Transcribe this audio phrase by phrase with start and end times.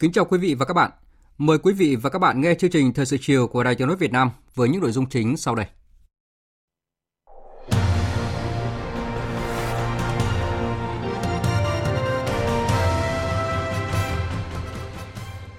[0.00, 0.90] Kính chào quý vị và các bạn.
[1.38, 3.88] Mời quý vị và các bạn nghe chương trình Thời sự chiều của Đài Tiếng
[3.88, 5.66] nói Việt Nam với những nội dung chính sau đây.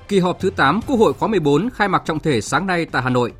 [0.08, 3.02] Kỳ họp thứ 8 Quốc hội khóa 14 khai mạc trọng thể sáng nay tại
[3.02, 3.34] Hà Nội.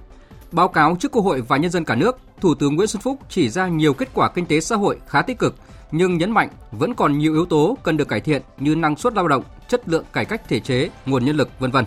[0.52, 3.20] Báo cáo trước Quốc hội và nhân dân cả nước, Thủ tướng Nguyễn Xuân Phúc
[3.30, 5.56] chỉ ra nhiều kết quả kinh tế xã hội khá tích cực,
[5.92, 9.14] nhưng nhấn mạnh vẫn còn nhiều yếu tố cần được cải thiện như năng suất
[9.14, 11.86] lao động, chất lượng cải cách thể chế, nguồn nhân lực, vân vân.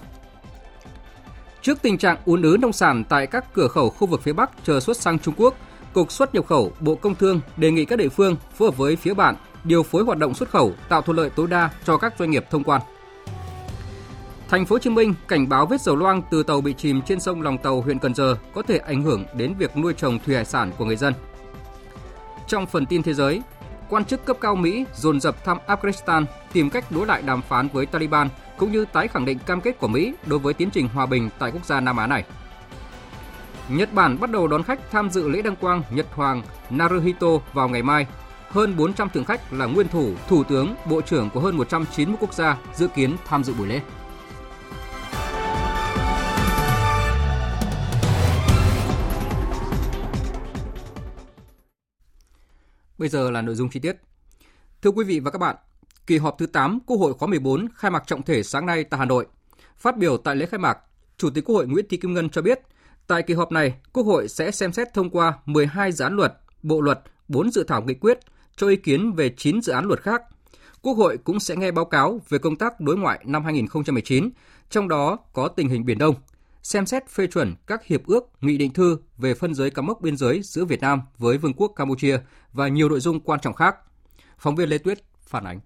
[1.63, 4.51] Trước tình trạng ùn ứ nông sản tại các cửa khẩu khu vực phía Bắc
[4.65, 5.55] chờ xuất sang Trung Quốc,
[5.93, 8.97] Cục xuất nhập khẩu Bộ Công Thương đề nghị các địa phương phối hợp với
[8.97, 12.15] phía bạn điều phối hoạt động xuất khẩu tạo thuận lợi tối đa cho các
[12.19, 12.81] doanh nghiệp thông quan.
[14.49, 17.21] Thành phố Hồ Chí Minh cảnh báo vết dầu loang từ tàu bị chìm trên
[17.21, 20.35] sông Lòng Tàu huyện Cần Giờ có thể ảnh hưởng đến việc nuôi trồng thủy
[20.35, 21.15] hải sản của người dân.
[22.47, 23.43] Trong phần tin thế giới,
[23.95, 27.69] quan chức cấp cao Mỹ dồn dập thăm Afghanistan tìm cách đối lại đàm phán
[27.73, 28.28] với Taliban
[28.59, 31.28] cũng như tái khẳng định cam kết của Mỹ đối với tiến trình hòa bình
[31.39, 32.25] tại quốc gia Nam Á này.
[33.69, 37.69] Nhật Bản bắt đầu đón khách tham dự lễ đăng quang Nhật Hoàng Naruhito vào
[37.69, 38.06] ngày mai.
[38.48, 42.34] Hơn 400 thượng khách là nguyên thủ, thủ tướng, bộ trưởng của hơn 190 quốc
[42.34, 43.81] gia dự kiến tham dự buổi lễ.
[52.99, 53.97] Bây giờ là nội dung chi tiết.
[54.83, 55.57] Thưa quý vị và các bạn,
[56.07, 58.99] kỳ họp thứ 8 Quốc hội khóa 14 khai mạc trọng thể sáng nay tại
[58.99, 59.27] Hà Nội.
[59.77, 60.79] Phát biểu tại lễ khai mạc,
[61.17, 62.61] Chủ tịch Quốc hội Nguyễn Thị Kim Ngân cho biết,
[63.07, 66.35] tại kỳ họp này, Quốc hội sẽ xem xét thông qua 12 dự án luật,
[66.63, 68.19] bộ luật, 4 dự thảo nghị quyết,
[68.57, 70.23] cho ý kiến về 9 dự án luật khác.
[70.83, 74.31] Quốc hội cũng sẽ nghe báo cáo về công tác đối ngoại năm 2019,
[74.71, 76.15] trong đó có tình hình Biển Đông,
[76.64, 80.01] xem xét phê chuẩn các hiệp ước, nghị định thư về phân giới cắm mốc
[80.01, 82.19] biên giới giữa Việt Nam với Vương quốc Campuchia
[82.52, 83.77] và nhiều nội dung quan trọng khác.
[84.39, 85.61] Phóng viên Lê Tuyết phản ánh.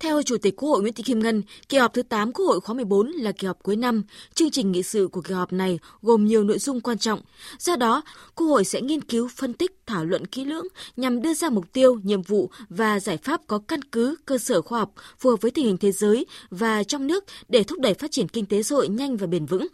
[0.00, 2.60] Theo Chủ tịch Quốc hội Nguyễn Thị Kim Ngân, kỳ họp thứ 8 Quốc hội
[2.60, 4.02] khóa 14 là kỳ họp cuối năm.
[4.34, 7.20] Chương trình nghị sự của kỳ họp này gồm nhiều nội dung quan trọng.
[7.58, 8.02] Do đó,
[8.34, 10.66] Quốc hội sẽ nghiên cứu, phân tích, thảo luận kỹ lưỡng
[10.96, 14.62] nhằm đưa ra mục tiêu, nhiệm vụ và giải pháp có căn cứ, cơ sở
[14.62, 17.94] khoa học phù hợp với tình hình thế giới và trong nước để thúc đẩy
[17.94, 19.66] phát triển kinh tế xã hội nhanh và bền vững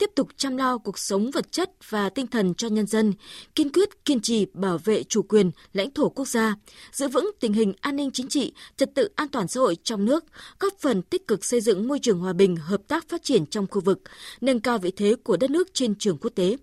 [0.00, 3.12] tiếp tục chăm lo cuộc sống vật chất và tinh thần cho nhân dân,
[3.54, 6.54] kiên quyết kiên trì bảo vệ chủ quyền, lãnh thổ quốc gia,
[6.92, 10.04] giữ vững tình hình an ninh chính trị, trật tự an toàn xã hội trong
[10.04, 10.24] nước,
[10.60, 13.66] góp phần tích cực xây dựng môi trường hòa bình, hợp tác phát triển trong
[13.70, 14.02] khu vực,
[14.40, 16.56] nâng cao vị thế của đất nước trên trường quốc tế.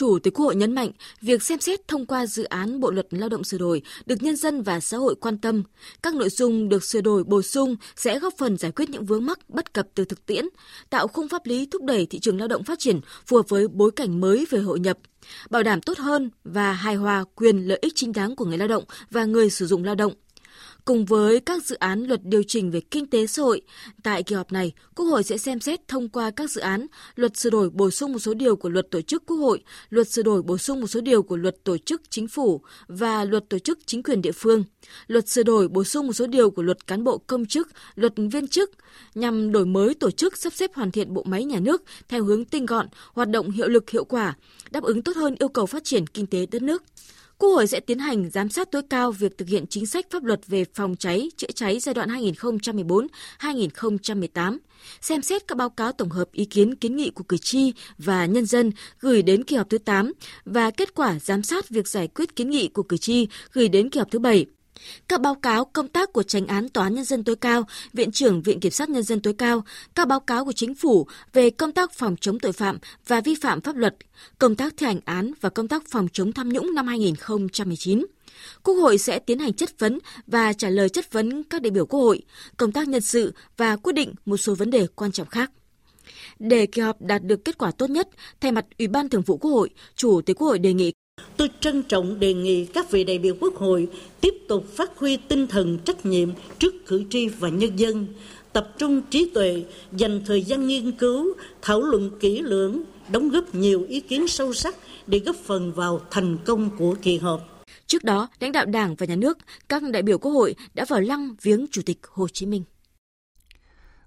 [0.00, 0.90] Chủ tịch Quốc hội nhấn mạnh,
[1.20, 4.36] việc xem xét thông qua dự án Bộ luật Lao động sửa đổi được nhân
[4.36, 5.62] dân và xã hội quan tâm.
[6.02, 9.26] Các nội dung được sửa đổi bổ sung sẽ góp phần giải quyết những vướng
[9.26, 10.44] mắc bất cập từ thực tiễn,
[10.90, 13.68] tạo khung pháp lý thúc đẩy thị trường lao động phát triển phù hợp với
[13.68, 14.98] bối cảnh mới về hội nhập,
[15.50, 18.68] bảo đảm tốt hơn và hài hòa quyền lợi ích chính đáng của người lao
[18.68, 20.12] động và người sử dụng lao động
[20.84, 23.62] Cùng với các dự án luật điều chỉnh về kinh tế xã hội,
[24.02, 27.36] tại kỳ họp này, Quốc hội sẽ xem xét thông qua các dự án luật
[27.36, 30.22] sửa đổi bổ sung một số điều của luật tổ chức Quốc hội, luật sửa
[30.22, 33.58] đổi bổ sung một số điều của luật tổ chức chính phủ và luật tổ
[33.58, 34.64] chức chính quyền địa phương,
[35.06, 38.12] luật sửa đổi bổ sung một số điều của luật cán bộ công chức, luật
[38.16, 38.70] viên chức
[39.14, 42.44] nhằm đổi mới tổ chức sắp xếp hoàn thiện bộ máy nhà nước theo hướng
[42.44, 44.36] tinh gọn, hoạt động hiệu lực hiệu quả,
[44.70, 46.82] đáp ứng tốt hơn yêu cầu phát triển kinh tế đất nước.
[47.40, 50.24] Quốc hội sẽ tiến hành giám sát tối cao việc thực hiện chính sách pháp
[50.24, 52.08] luật về phòng cháy, chữa cháy giai đoạn
[53.40, 54.58] 2014-2018,
[55.00, 58.26] xem xét các báo cáo tổng hợp ý kiến kiến nghị của cử tri và
[58.26, 60.12] nhân dân gửi đến kỳ họp thứ 8
[60.44, 63.90] và kết quả giám sát việc giải quyết kiến nghị của cử tri gửi đến
[63.90, 64.46] kỳ họp thứ 7
[65.08, 67.62] các báo cáo công tác của Tránh án Tòa án Nhân dân tối cao,
[67.92, 71.06] Viện trưởng Viện Kiểm sát Nhân dân tối cao, các báo cáo của Chính phủ
[71.32, 73.96] về công tác phòng chống tội phạm và vi phạm pháp luật,
[74.38, 78.06] công tác thi hành án và công tác phòng chống tham nhũng năm 2019.
[78.62, 81.86] Quốc hội sẽ tiến hành chất vấn và trả lời chất vấn các đại biểu
[81.86, 82.22] Quốc hội,
[82.56, 85.50] công tác nhân sự và quyết định một số vấn đề quan trọng khác.
[86.38, 88.08] Để kỳ họp đạt được kết quả tốt nhất,
[88.40, 90.92] thay mặt Ủy ban Thường vụ Quốc hội, Chủ tịch Quốc hội đề nghị
[91.40, 93.88] tôi trân trọng đề nghị các vị đại biểu Quốc hội
[94.20, 96.28] tiếp tục phát huy tinh thần trách nhiệm
[96.58, 98.06] trước cử tri và nhân dân,
[98.52, 103.54] tập trung trí tuệ, dành thời gian nghiên cứu, thảo luận kỹ lưỡng, đóng góp
[103.54, 104.76] nhiều ý kiến sâu sắc
[105.06, 107.64] để góp phần vào thành công của kỳ họp.
[107.86, 109.38] Trước đó, lãnh đạo Đảng và Nhà nước,
[109.68, 112.64] các đại biểu Quốc hội đã vào lăng viếng Chủ tịch Hồ Chí Minh.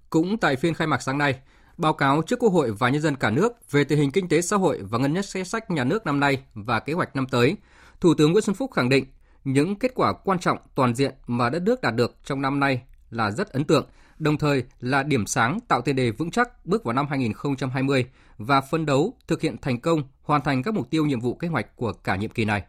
[0.09, 1.35] Cũng tại phiên khai mạc sáng nay,
[1.77, 4.41] báo cáo trước Quốc hội và nhân dân cả nước về tình hình kinh tế
[4.41, 7.57] xã hội và ngân sách sách nhà nước năm nay và kế hoạch năm tới,
[8.01, 9.05] Thủ tướng Nguyễn Xuân Phúc khẳng định
[9.43, 12.81] những kết quả quan trọng toàn diện mà đất nước đạt được trong năm nay
[13.09, 13.87] là rất ấn tượng,
[14.19, 18.05] đồng thời là điểm sáng tạo tiền đề vững chắc bước vào năm 2020
[18.37, 21.47] và phân đấu thực hiện thành công hoàn thành các mục tiêu nhiệm vụ kế
[21.47, 22.63] hoạch của cả nhiệm kỳ này.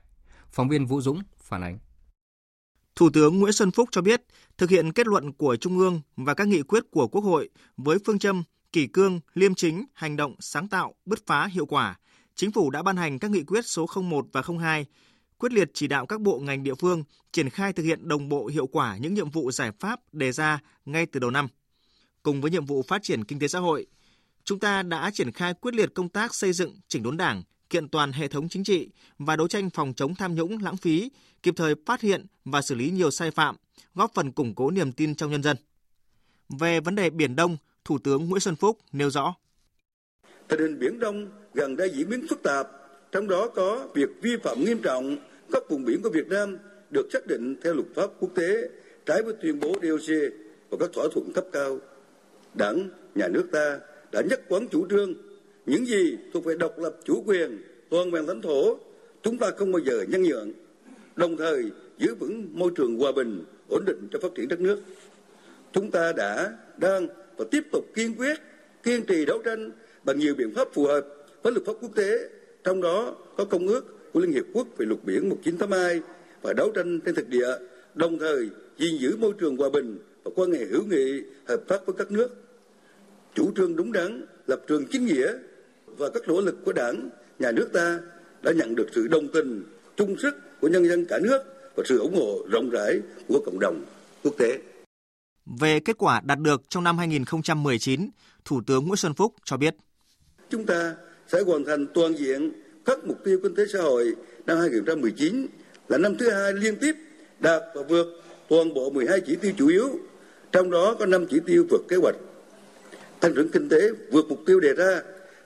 [0.53, 1.79] Phóng viên Vũ Dũng phản ánh.
[2.97, 4.23] Thủ tướng Nguyễn Xuân Phúc cho biết,
[4.59, 7.99] thực hiện kết luận của Trung ương và các nghị quyết của Quốc hội với
[8.07, 8.43] phương châm
[8.75, 11.97] kỷ cương, liêm chính, hành động sáng tạo, bứt phá hiệu quả,
[12.37, 14.87] Chính phủ đã ban hành các nghị quyết số 01 và 02,
[15.39, 18.47] quyết liệt chỉ đạo các bộ ngành địa phương triển khai thực hiện đồng bộ
[18.47, 21.49] hiệu quả những nhiệm vụ giải pháp đề ra ngay từ đầu năm.
[22.23, 23.87] Cùng với nhiệm vụ phát triển kinh tế xã hội,
[24.45, 27.89] chúng ta đã triển khai quyết liệt công tác xây dựng chỉnh đốn Đảng, kiện
[27.89, 28.89] toàn hệ thống chính trị
[29.19, 31.11] và đấu tranh phòng chống tham nhũng lãng phí,
[31.43, 33.57] kịp thời phát hiện và xử lý nhiều sai phạm,
[33.95, 35.57] góp phần củng cố niềm tin trong nhân dân.
[36.49, 39.35] Về vấn đề Biển Đông, Thủ tướng Nguyễn Xuân Phúc nêu rõ.
[40.49, 42.69] Tình hình Biển Đông gần đây diễn biến phức tạp,
[43.13, 45.17] trong đó có việc vi phạm nghiêm trọng
[45.53, 46.59] các vùng biển của Việt Nam
[46.91, 48.69] được xác định theo luật pháp quốc tế
[49.07, 50.17] trái với tuyên bố DOC
[50.71, 51.79] và các thỏa thuận cấp cao.
[52.55, 53.79] Đảng, nhà nước ta
[54.13, 55.15] đã nhất quán chủ trương
[55.67, 58.79] những gì thuộc về độc lập chủ quyền, toàn vẹn lãnh thổ,
[59.23, 60.53] chúng ta không bao giờ nhân nhượng,
[61.17, 64.81] đồng thời giữ vững môi trường hòa bình, ổn định cho phát triển đất nước.
[65.73, 68.39] Chúng ta đã, đang và tiếp tục kiên quyết,
[68.83, 69.71] kiên trì đấu tranh
[70.05, 71.07] bằng nhiều biện pháp phù hợp
[71.43, 72.29] với luật pháp quốc tế,
[72.65, 76.01] trong đó có Công ước của Liên Hiệp Quốc về luật biển 1982
[76.43, 77.49] và đấu tranh trên thực địa,
[77.95, 78.49] đồng thời
[78.79, 82.11] gìn giữ môi trường hòa bình và quan hệ hữu nghị, hợp tác với các
[82.11, 82.31] nước.
[83.35, 85.33] Chủ trương đúng đắn, lập trường chính nghĩa
[85.87, 87.09] và các nỗ lực của Đảng,
[87.39, 88.01] nhà nước ta
[88.43, 89.63] đã nhận được sự đồng tình,
[89.97, 91.43] chung sức của nhân dân cả nước
[91.75, 93.85] và sự ủng hộ rộng rãi của cộng đồng
[94.23, 94.59] quốc tế.
[95.47, 98.11] Về kết quả đạt được trong năm 2019,
[98.45, 99.75] Thủ tướng Nguyễn Xuân Phúc cho biết.
[100.51, 100.95] Chúng ta
[101.29, 102.53] sẽ hoàn thành toàn diện
[102.85, 104.15] các mục tiêu kinh tế xã hội
[104.47, 105.47] năm 2019
[105.89, 106.93] là năm thứ hai liên tiếp
[107.41, 108.07] đạt và vượt
[108.49, 109.89] toàn bộ 12 chỉ tiêu chủ yếu,
[110.53, 112.17] trong đó có 5 chỉ tiêu vượt kế hoạch.
[113.21, 115.03] Tăng trưởng kinh tế vượt mục tiêu đề ra,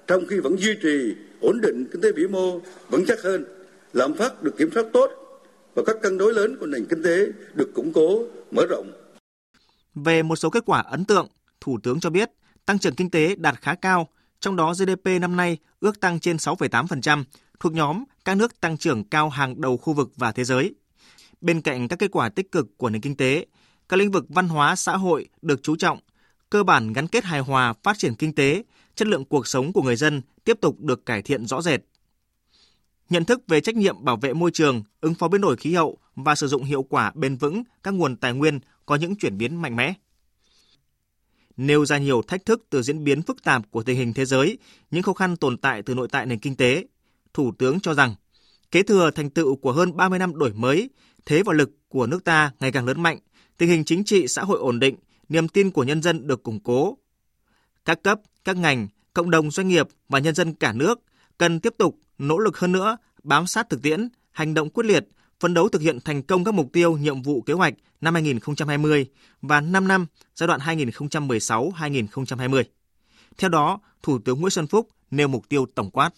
[0.07, 2.61] trong khi vẫn duy trì ổn định kinh tế vĩ mô
[2.91, 3.45] vững chắc hơn,
[3.93, 5.11] lạm phát được kiểm soát tốt
[5.75, 8.93] và các cân đối lớn của nền kinh tế được củng cố, mở rộng.
[10.05, 11.29] Về một số kết quả ấn tượng,
[11.61, 12.31] Thủ tướng cho biết
[12.67, 14.09] tăng trưởng kinh tế đạt khá cao,
[14.41, 17.25] trong đó GDP năm nay ước tăng trên 6,8%,
[17.61, 20.75] thuộc nhóm các nước tăng trưởng cao hàng đầu khu vực và thế giới.
[21.41, 23.47] Bên cạnh các kết quả tích cực của nền kinh tế,
[23.89, 25.99] các lĩnh vực văn hóa xã hội được chú trọng,
[26.51, 28.63] cơ bản gắn kết hài hòa phát triển kinh tế,
[28.95, 31.81] chất lượng cuộc sống của người dân tiếp tục được cải thiện rõ rệt.
[33.11, 35.99] Nhận thức về trách nhiệm bảo vệ môi trường, ứng phó biến đổi khí hậu
[36.17, 39.63] và sử dụng hiệu quả bền vững các nguồn tài nguyên có những chuyển biến
[39.63, 39.95] mạnh mẽ.
[41.57, 44.59] Nêu ra nhiều thách thức từ diễn biến phức tạp của tình hình thế giới,
[44.91, 46.85] những khó khăn tồn tại từ nội tại nền kinh tế,
[47.35, 48.15] Thủ tướng cho rằng
[48.71, 50.91] kế thừa thành tựu của hơn 30 năm đổi mới,
[51.27, 53.19] thế và lực của nước ta ngày càng lớn mạnh,
[53.59, 54.97] tình hình chính trị xã hội ổn định,
[55.29, 56.99] niềm tin của nhân dân được củng cố.
[57.85, 61.01] Các cấp, các ngành, cộng đồng doanh nghiệp và nhân dân cả nước
[61.39, 65.05] cần tiếp tục nỗ lực hơn nữa, bám sát thực tiễn, hành động quyết liệt,
[65.41, 69.07] phấn đấu thực hiện thành công các mục tiêu, nhiệm vụ kế hoạch năm 2020
[69.43, 72.63] và 5 năm giai đoạn 2016-2020.
[73.39, 76.11] Theo đó, Thủ tướng Nguyễn Xuân Phúc nêu mục tiêu tổng quát.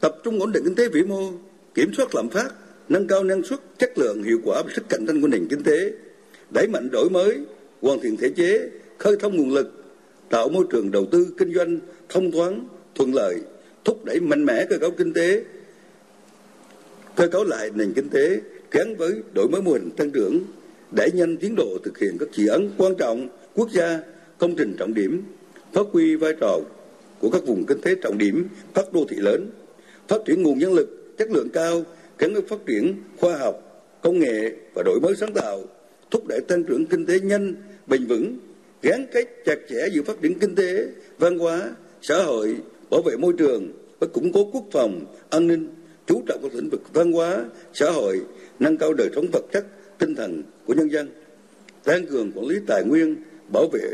[0.00, 1.32] Tập trung ổn định kinh tế vĩ mô,
[1.74, 2.50] kiểm soát lạm phát,
[2.88, 5.62] nâng cao năng suất, chất lượng, hiệu quả và sức cạnh tranh của nền kinh
[5.62, 5.92] tế,
[6.50, 7.38] đẩy mạnh đổi mới,
[7.82, 9.84] hoàn thiện thể chế, khơi thông nguồn lực,
[10.30, 13.40] tạo môi trường đầu tư kinh doanh thông thoáng, thuận lợi,
[13.84, 15.44] thúc đẩy mạnh mẽ cơ cấu kinh tế,
[17.16, 20.40] cơ cấu lại nền kinh tế gắn với đổi mới mô hình tăng trưởng,
[20.96, 24.00] đẩy nhanh tiến độ thực hiện các dự án quan trọng quốc gia,
[24.38, 25.22] công trình trọng điểm,
[25.72, 26.58] phát huy vai trò
[27.20, 29.50] của các vùng kinh tế trọng điểm, các đô thị lớn,
[30.08, 31.82] phát triển nguồn nhân lực chất lượng cao
[32.18, 35.62] gắn với phát triển khoa học, công nghệ và đổi mới sáng tạo,
[36.10, 37.54] thúc đẩy tăng trưởng kinh tế nhanh,
[37.86, 38.38] bền vững,
[38.82, 40.86] gắn kết chặt chẽ giữa phát triển kinh tế,
[41.18, 41.70] văn hóa,
[42.02, 42.56] xã hội,
[42.90, 45.68] bảo vệ môi trường với củng cố quốc phòng, an ninh,
[46.06, 47.44] chú trọng các lĩnh vực văn hóa,
[47.74, 48.20] xã hội,
[48.60, 49.66] nâng cao đời sống vật chất,
[49.98, 51.10] tinh thần của nhân dân,
[51.84, 53.16] tăng cường quản lý tài nguyên,
[53.52, 53.90] bảo vệ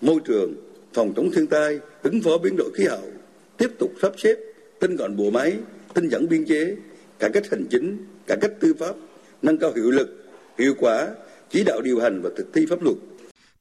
[0.00, 0.54] môi trường,
[0.94, 3.10] phòng chống thiên tai, ứng phó biến đổi khí hậu,
[3.58, 4.34] tiếp tục sắp xếp
[4.80, 5.56] tinh gọn bộ máy,
[5.94, 6.76] tinh giản biên chế,
[7.18, 8.94] cải cách hành chính, cải cách tư pháp,
[9.42, 10.24] nâng cao hiệu lực,
[10.58, 11.08] hiệu quả,
[11.50, 12.96] chỉ đạo điều hành và thực thi pháp luật.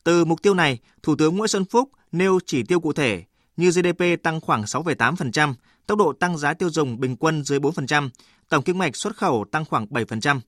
[0.04, 3.24] Từ mục tiêu này, Thủ tướng Nguyễn Xuân Phúc nêu chỉ tiêu cụ thể
[3.58, 5.54] như GDP tăng khoảng 6,8%,
[5.92, 8.10] tốc độ tăng giá tiêu dùng bình quân dưới 4%,
[8.50, 10.40] tổng kim ngạch xuất khẩu tăng khoảng 7%.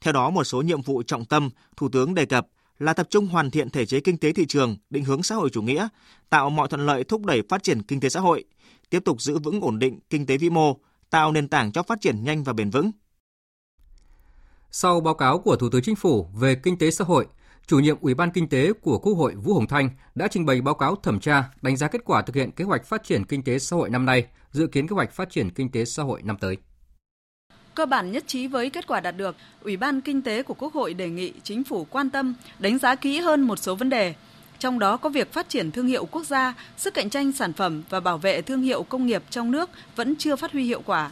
[0.00, 2.46] Theo đó, một số nhiệm vụ trọng tâm Thủ tướng đề cập
[2.78, 5.50] là tập trung hoàn thiện thể chế kinh tế thị trường, định hướng xã hội
[5.50, 5.88] chủ nghĩa,
[6.30, 8.44] tạo mọi thuận lợi thúc đẩy phát triển kinh tế xã hội,
[8.90, 10.76] tiếp tục giữ vững ổn định kinh tế vĩ mô,
[11.10, 12.90] tạo nền tảng cho phát triển nhanh và bền vững.
[14.70, 17.26] Sau báo cáo của Thủ tướng Chính phủ về kinh tế xã hội,
[17.66, 20.60] chủ nhiệm Ủy ban Kinh tế của Quốc hội Vũ Hồng Thanh đã trình bày
[20.60, 23.44] báo cáo thẩm tra đánh giá kết quả thực hiện kế hoạch phát triển kinh
[23.44, 26.22] tế xã hội năm nay, dự kiến kế hoạch phát triển kinh tế xã hội
[26.22, 26.56] năm tới.
[27.74, 30.74] Cơ bản nhất trí với kết quả đạt được, Ủy ban Kinh tế của Quốc
[30.74, 34.14] hội đề nghị chính phủ quan tâm, đánh giá kỹ hơn một số vấn đề,
[34.58, 37.82] trong đó có việc phát triển thương hiệu quốc gia, sức cạnh tranh sản phẩm
[37.90, 41.10] và bảo vệ thương hiệu công nghiệp trong nước vẫn chưa phát huy hiệu quả.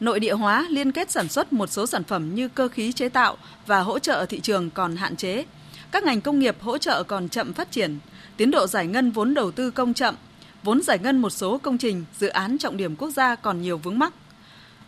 [0.00, 3.08] Nội địa hóa liên kết sản xuất một số sản phẩm như cơ khí chế
[3.08, 5.44] tạo và hỗ trợ thị trường còn hạn chế.
[5.92, 7.98] Các ngành công nghiệp hỗ trợ còn chậm phát triển,
[8.36, 10.14] tiến độ giải ngân vốn đầu tư công chậm,
[10.62, 13.78] vốn giải ngân một số công trình, dự án trọng điểm quốc gia còn nhiều
[13.78, 14.12] vướng mắc.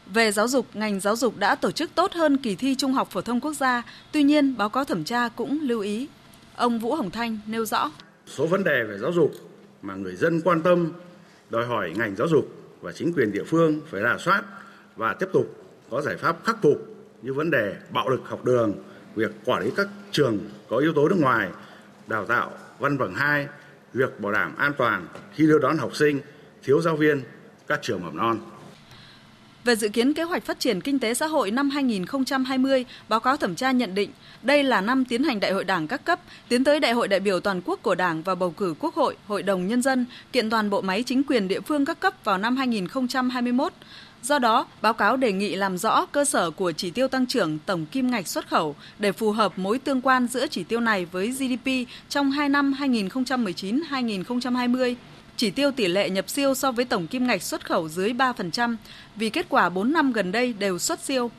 [0.07, 3.09] Về giáo dục, ngành giáo dục đã tổ chức tốt hơn kỳ thi Trung học
[3.11, 6.09] phổ thông quốc gia, tuy nhiên báo cáo thẩm tra cũng lưu ý.
[6.57, 7.91] Ông Vũ Hồng Thanh nêu rõ.
[8.27, 9.33] Số vấn đề về giáo dục
[9.83, 10.93] mà người dân quan tâm,
[11.51, 12.49] đòi hỏi ngành giáo dục
[12.81, 14.43] và chính quyền địa phương phải rà soát
[14.97, 16.79] và tiếp tục có giải pháp khắc phục
[17.23, 18.75] như vấn đề bạo lực học đường,
[19.19, 21.49] việc quản lý các trường có yếu tố nước ngoài,
[22.07, 23.47] đào tạo văn bằng 2,
[23.95, 26.21] việc bảo đảm an toàn khi đưa đón học sinh,
[26.63, 27.23] thiếu giáo viên
[27.67, 28.41] các trường mầm non.
[29.65, 33.37] Về dự kiến kế hoạch phát triển kinh tế xã hội năm 2020, báo cáo
[33.37, 34.11] thẩm tra nhận định
[34.43, 37.21] đây là năm tiến hành đại hội đảng các cấp, tiến tới đại hội đại
[37.21, 40.51] biểu toàn quốc của Đảng và bầu cử Quốc hội, Hội đồng Nhân dân, kiện
[40.51, 43.73] toàn bộ máy chính quyền địa phương các cấp vào năm 2021.
[44.29, 47.59] Do đó, báo cáo đề nghị làm rõ cơ sở của chỉ tiêu tăng trưởng
[47.67, 51.05] tổng kim ngạch xuất khẩu để phù hợp mối tương quan giữa chỉ tiêu này
[51.05, 51.71] với GDP
[52.09, 54.95] trong 2 năm 2019-2020
[55.37, 58.77] chỉ tiêu tỷ lệ nhập siêu so với tổng kim ngạch xuất khẩu dưới 3%
[59.17, 61.31] vì kết quả 4 năm gần đây đều xuất siêu.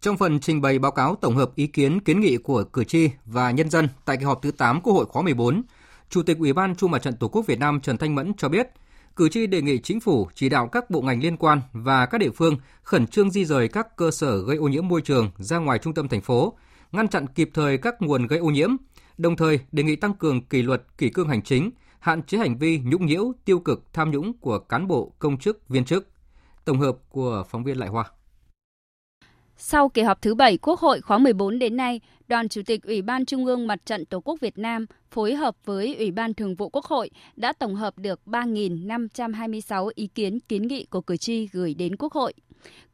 [0.00, 3.10] Trong phần trình bày báo cáo tổng hợp ý kiến kiến nghị của cử tri
[3.24, 5.62] và nhân dân tại kỳ họp thứ 8 Quốc hội khóa 14,
[6.10, 8.48] Chủ tịch Ủy ban Trung mặt trận Tổ quốc Việt Nam Trần Thanh Mẫn cho
[8.48, 8.68] biết,
[9.16, 12.18] cử tri đề nghị chính phủ chỉ đạo các bộ ngành liên quan và các
[12.18, 15.58] địa phương khẩn trương di rời các cơ sở gây ô nhiễm môi trường ra
[15.58, 16.54] ngoài trung tâm thành phố,
[16.92, 18.70] ngăn chặn kịp thời các nguồn gây ô nhiễm,
[19.18, 22.58] đồng thời đề nghị tăng cường kỷ luật kỷ cương hành chính, hạn chế hành
[22.58, 26.08] vi nhũng nhiễu, tiêu cực, tham nhũng của cán bộ, công chức, viên chức.
[26.64, 28.04] Tổng hợp của phóng viên Lại Hoa.
[29.58, 33.02] Sau kỳ họp thứ 7 Quốc hội khóa 14 đến nay, Đoàn Chủ tịch Ủy
[33.02, 36.54] ban Trung ương Mặt trận Tổ quốc Việt Nam phối hợp với Ủy ban Thường
[36.54, 41.48] vụ Quốc hội đã tổng hợp được 3.526 ý kiến kiến nghị của cử tri
[41.52, 42.32] gửi đến Quốc hội.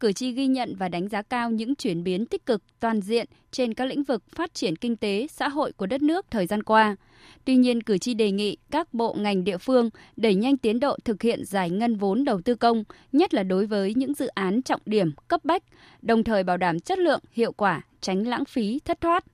[0.00, 3.26] Cử tri ghi nhận và đánh giá cao những chuyển biến tích cực toàn diện
[3.50, 6.62] trên các lĩnh vực phát triển kinh tế, xã hội của đất nước thời gian
[6.62, 6.97] qua.
[7.45, 10.97] Tuy nhiên, cử tri đề nghị các bộ ngành địa phương đẩy nhanh tiến độ
[11.05, 14.62] thực hiện giải ngân vốn đầu tư công, nhất là đối với những dự án
[14.62, 15.62] trọng điểm cấp bách,
[16.02, 19.25] đồng thời bảo đảm chất lượng, hiệu quả, tránh lãng phí, thất thoát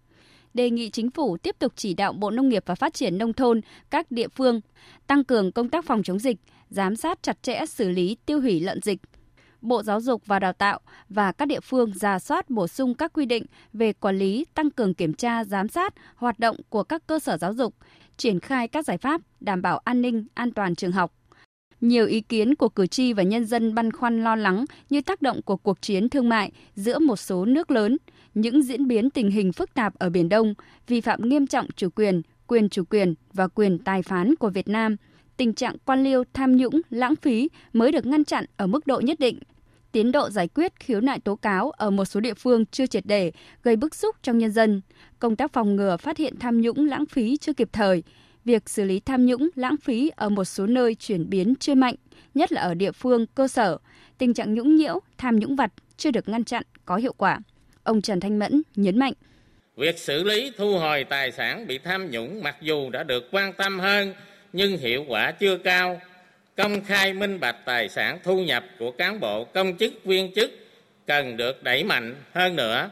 [0.54, 3.32] đề nghị chính phủ tiếp tục chỉ đạo Bộ Nông nghiệp và Phát triển Nông
[3.32, 4.60] thôn, các địa phương
[5.06, 6.36] tăng cường công tác phòng chống dịch,
[6.70, 9.00] giám sát chặt chẽ xử lý tiêu hủy lợn dịch,
[9.60, 13.12] Bộ Giáo dục và Đào tạo và các địa phương ra soát bổ sung các
[13.12, 17.06] quy định về quản lý, tăng cường kiểm tra, giám sát hoạt động của các
[17.06, 17.74] cơ sở giáo dục,
[18.16, 21.12] triển khai các giải pháp đảm bảo an ninh, an toàn trường học.
[21.80, 25.22] Nhiều ý kiến của cử tri và nhân dân băn khoăn lo lắng như tác
[25.22, 27.96] động của cuộc chiến thương mại giữa một số nước lớn,
[28.34, 30.54] những diễn biến tình hình phức tạp ở Biển Đông,
[30.86, 34.68] vi phạm nghiêm trọng chủ quyền, quyền chủ quyền và quyền tài phán của Việt
[34.68, 34.96] Nam–
[35.38, 39.00] tình trạng quan liêu tham nhũng, lãng phí mới được ngăn chặn ở mức độ
[39.00, 39.38] nhất định.
[39.92, 43.06] Tiến độ giải quyết khiếu nại tố cáo ở một số địa phương chưa triệt
[43.06, 44.80] để, gây bức xúc trong nhân dân.
[45.18, 48.02] Công tác phòng ngừa phát hiện tham nhũng lãng phí chưa kịp thời.
[48.44, 51.94] Việc xử lý tham nhũng lãng phí ở một số nơi chuyển biến chưa mạnh,
[52.34, 53.78] nhất là ở địa phương cơ sở.
[54.18, 57.40] Tình trạng nhũng nhiễu, tham nhũng vặt chưa được ngăn chặn có hiệu quả.
[57.82, 59.12] Ông Trần Thanh Mẫn nhấn mạnh.
[59.76, 63.52] Việc xử lý thu hồi tài sản bị tham nhũng mặc dù đã được quan
[63.52, 64.14] tâm hơn
[64.52, 66.00] nhưng hiệu quả chưa cao
[66.58, 70.50] công khai minh bạch tài sản thu nhập của cán bộ, công chức, viên chức
[71.06, 72.90] cần được đẩy mạnh hơn nữa.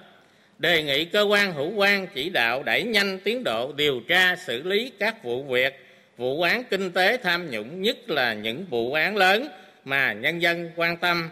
[0.59, 4.63] Đề nghị cơ quan hữu quan chỉ đạo đẩy nhanh tiến độ điều tra, xử
[4.63, 9.17] lý các vụ việc, vụ án kinh tế tham nhũng, nhất là những vụ án
[9.17, 9.49] lớn
[9.85, 11.31] mà nhân dân quan tâm.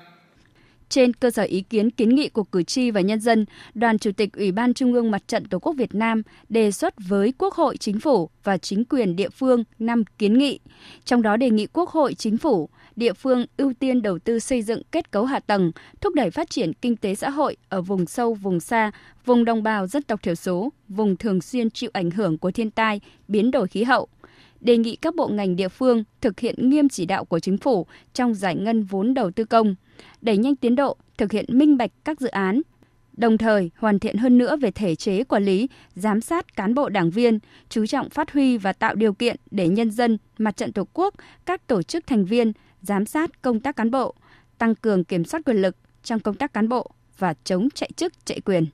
[0.95, 4.13] Trên cơ sở ý kiến kiến nghị của cử tri và nhân dân, Đoàn Chủ
[4.13, 7.55] tịch Ủy ban Trung ương Mặt trận Tổ quốc Việt Nam đề xuất với Quốc
[7.55, 10.61] hội, Chính phủ và chính quyền địa phương năm kiến nghị.
[11.05, 14.63] Trong đó đề nghị Quốc hội, Chính phủ, địa phương ưu tiên đầu tư xây
[14.63, 18.07] dựng kết cấu hạ tầng, thúc đẩy phát triển kinh tế xã hội ở vùng
[18.07, 18.91] sâu, vùng xa,
[19.25, 22.71] vùng đồng bào dân tộc thiểu số, vùng thường xuyên chịu ảnh hưởng của thiên
[22.71, 24.09] tai, biến đổi khí hậu
[24.64, 27.87] đề nghị các bộ ngành địa phương thực hiện nghiêm chỉ đạo của chính phủ
[28.14, 29.75] trong giải ngân vốn đầu tư công,
[30.21, 32.62] đẩy nhanh tiến độ, thực hiện minh bạch các dự án,
[33.12, 36.88] đồng thời hoàn thiện hơn nữa về thể chế quản lý, giám sát cán bộ
[36.88, 40.73] đảng viên, chú trọng phát huy và tạo điều kiện để nhân dân, mặt trận
[40.73, 41.14] Tổ quốc,
[41.47, 42.52] các tổ chức thành viên
[42.83, 44.14] giám sát công tác cán bộ,
[44.59, 48.26] tăng cường kiểm soát quyền lực trong công tác cán bộ và chống chạy chức
[48.26, 48.66] chạy quyền.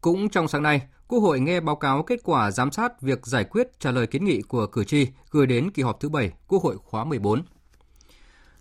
[0.00, 3.44] Cũng trong sáng nay, Quốc hội nghe báo cáo kết quả giám sát việc giải
[3.44, 6.62] quyết trả lời kiến nghị của cử tri gửi đến kỳ họp thứ 7 Quốc
[6.62, 7.42] hội khóa 14.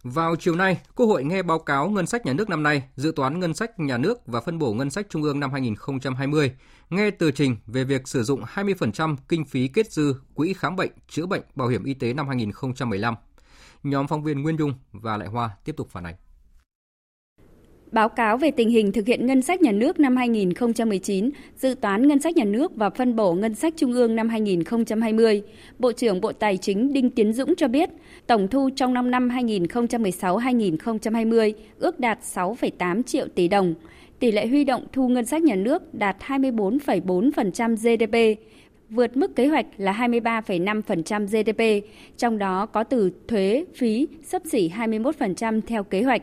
[0.04, 3.12] Vào chiều nay, Quốc hội nghe báo cáo ngân sách nhà nước năm nay, dự
[3.16, 6.52] toán ngân sách nhà nước và phân bổ ngân sách trung ương năm 2020,
[6.90, 10.92] nghe tờ trình về việc sử dụng 20% kinh phí kết dư quỹ khám bệnh,
[11.08, 13.16] chữa bệnh, bảo hiểm y tế năm 2015.
[13.84, 16.16] Nhóm phóng viên Nguyên Dung và Lại Hoa tiếp tục phản ánh.
[17.96, 22.08] Báo cáo về tình hình thực hiện ngân sách nhà nước năm 2019, dự toán
[22.08, 25.42] ngân sách nhà nước và phân bổ ngân sách trung ương năm 2020,
[25.80, 27.90] Bộ trưởng Bộ Tài chính Đinh Tiến Dũng cho biết,
[28.28, 33.74] tổng thu trong 5 năm 2016-2020 ước đạt 6,8 triệu tỷ đồng.
[34.20, 38.40] Tỷ lệ huy động thu ngân sách nhà nước đạt 24,4% GDP,
[38.90, 41.62] vượt mức kế hoạch là 23,5% GDP,
[42.18, 46.22] trong đó có từ thuế, phí sấp xỉ 21% theo kế hoạch.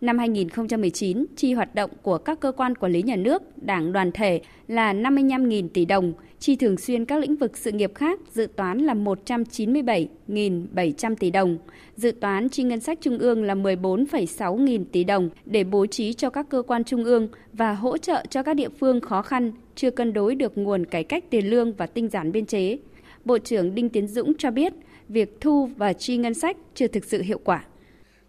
[0.00, 4.12] Năm 2019, chi hoạt động của các cơ quan quản lý nhà nước, đảng đoàn
[4.12, 8.48] thể là 55.000 tỷ đồng, chi thường xuyên các lĩnh vực sự nghiệp khác dự
[8.56, 11.58] toán là 197.700 tỷ đồng.
[11.96, 16.12] Dự toán chi ngân sách trung ương là 14,6 nghìn tỷ đồng để bố trí
[16.12, 19.52] cho các cơ quan trung ương và hỗ trợ cho các địa phương khó khăn,
[19.74, 22.78] chưa cân đối được nguồn cải cách tiền lương và tinh giản biên chế.
[23.24, 24.72] Bộ trưởng Đinh Tiến Dũng cho biết,
[25.08, 27.64] việc thu và chi ngân sách chưa thực sự hiệu quả.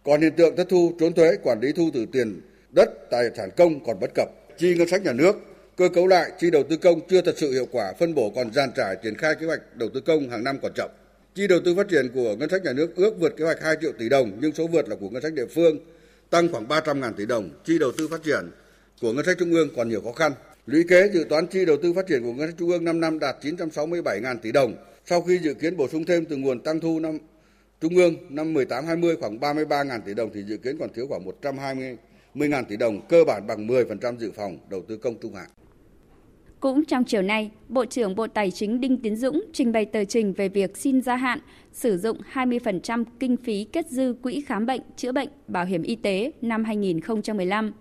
[0.03, 2.41] Còn hiện tượng thất thu, trốn thuế, quản lý thu từ tiền
[2.75, 4.29] đất, tài sản công còn bất cập.
[4.58, 5.36] Chi ngân sách nhà nước,
[5.77, 8.53] cơ cấu lại chi đầu tư công chưa thật sự hiệu quả, phân bổ còn
[8.53, 10.89] dàn trải triển khai kế hoạch đầu tư công hàng năm còn chậm.
[11.36, 13.76] Chi đầu tư phát triển của ngân sách nhà nước ước vượt kế hoạch 2
[13.82, 15.80] triệu tỷ đồng nhưng số vượt là của ngân sách địa phương
[16.30, 17.49] tăng khoảng 300 ngàn tỷ đồng.
[17.65, 18.52] Chi đầu tư phát triển
[19.02, 20.32] của ngân sách trung ương còn nhiều khó khăn.
[20.65, 22.99] Lũy kế dự toán chi đầu tư phát triển của ngân sách trung ương 5
[22.99, 24.76] năm đạt 967 ngàn tỷ đồng.
[25.06, 27.17] Sau khi dự kiến bổ sung thêm từ nguồn tăng thu năm
[27.82, 31.98] Trung ương năm 18-20 khoảng 33.000 tỷ đồng thì dự kiến còn thiếu khoảng 120
[32.36, 35.50] 10.000 tỷ đồng, cơ bản bằng 10% dự phòng đầu tư công trung hạn.
[36.60, 40.04] Cũng trong chiều nay, Bộ trưởng Bộ Tài chính Đinh Tiến Dũng trình bày tờ
[40.04, 41.39] trình về việc xin gia hạn
[41.72, 45.96] sử dụng 20% kinh phí kết dư quỹ khám bệnh, chữa bệnh, bảo hiểm y
[45.96, 47.74] tế năm 2015.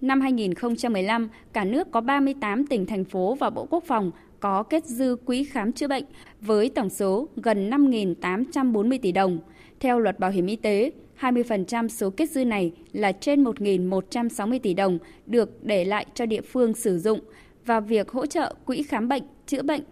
[0.00, 4.10] Năm 2015, cả nước có 38 tỉnh thành phố và Bộ Quốc phòng
[4.42, 6.04] có kết dư quỹ khám chữa bệnh
[6.40, 9.38] với tổng số gần 5.840 tỷ đồng.
[9.80, 14.74] Theo luật bảo hiểm y tế, 20% số kết dư này là trên 1.160 tỷ
[14.74, 17.20] đồng được để lại cho địa phương sử dụng
[17.66, 19.82] và việc hỗ trợ quỹ khám bệnh, chữa bệnh.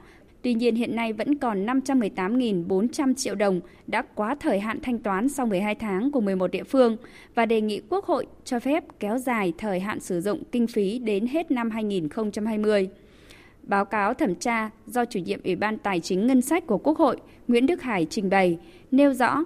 [0.43, 5.29] Tuy nhiên hiện nay vẫn còn 518.400 triệu đồng đã quá thời hạn thanh toán
[5.29, 6.97] sau 12 tháng của 11 địa phương
[7.35, 10.99] và đề nghị Quốc hội cho phép kéo dài thời hạn sử dụng kinh phí
[10.99, 12.89] đến hết năm 2020.
[13.71, 16.99] Báo cáo thẩm tra do chủ nhiệm Ủy ban Tài chính Ngân sách của Quốc
[16.99, 17.17] hội
[17.49, 18.59] Nguyễn Đức Hải trình bày
[18.91, 19.45] nêu rõ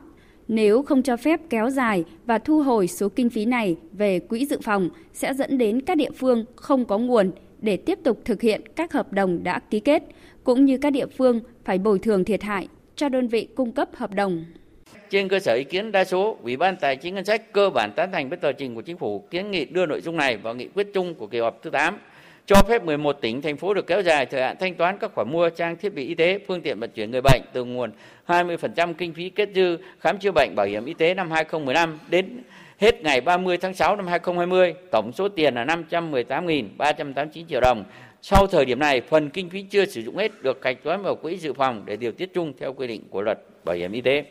[0.48, 4.46] nếu không cho phép kéo dài và thu hồi số kinh phí này về quỹ
[4.46, 8.42] dự phòng sẽ dẫn đến các địa phương không có nguồn để tiếp tục thực
[8.42, 10.02] hiện các hợp đồng đã ký kết,
[10.44, 13.88] cũng như các địa phương phải bồi thường thiệt hại cho đơn vị cung cấp
[13.94, 14.44] hợp đồng.
[15.10, 17.92] Trên cơ sở ý kiến đa số, Ủy ban Tài chính Ngân sách cơ bản
[17.96, 20.54] tán thành với tờ trình của Chính phủ kiến nghị đưa nội dung này vào
[20.54, 21.98] nghị quyết chung của kỳ họp thứ 8
[22.46, 25.32] cho phép 11 tỉnh, thành phố được kéo dài thời hạn thanh toán các khoản
[25.32, 27.90] mua trang thiết bị y tế, phương tiện vận chuyển người bệnh từ nguồn
[28.26, 32.42] 20% kinh phí kết dư khám chữa bệnh bảo hiểm y tế năm 2015 đến
[32.78, 34.74] hết ngày 30 tháng 6 năm 2020.
[34.90, 37.84] Tổng số tiền là 518.389 triệu đồng.
[38.22, 41.16] Sau thời điểm này, phần kinh phí chưa sử dụng hết được hạch toán vào
[41.16, 44.00] quỹ dự phòng để điều tiết chung theo quy định của luật bảo hiểm y
[44.00, 44.24] tế.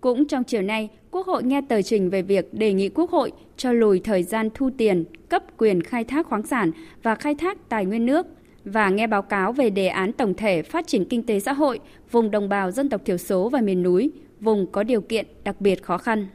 [0.00, 3.32] Cũng trong chiều nay, Quốc hội nghe tờ trình về việc đề nghị Quốc hội
[3.56, 6.70] cho lùi thời gian thu tiền, cấp quyền khai thác khoáng sản
[7.02, 8.26] và khai thác tài nguyên nước
[8.64, 11.80] và nghe báo cáo về đề án tổng thể phát triển kinh tế xã hội
[12.10, 15.60] vùng đồng bào dân tộc thiểu số và miền núi, vùng có điều kiện đặc
[15.60, 16.26] biệt khó khăn.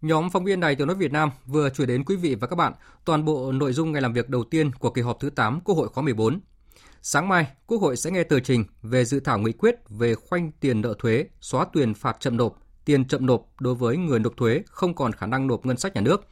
[0.00, 2.56] Nhóm phóng viên Đài Tiếng nói Việt Nam vừa chuyển đến quý vị và các
[2.56, 2.72] bạn
[3.04, 5.74] toàn bộ nội dung ngày làm việc đầu tiên của kỳ họp thứ 8 Quốc
[5.74, 6.40] hội khóa 14
[7.04, 10.50] Sáng mai, Quốc hội sẽ nghe tờ trình về dự thảo nghị quyết về khoanh
[10.60, 14.36] tiền nợ thuế, xóa tiền phạt chậm nộp, tiền chậm nộp đối với người nộp
[14.36, 16.26] thuế không còn khả năng nộp ngân sách nhà nước.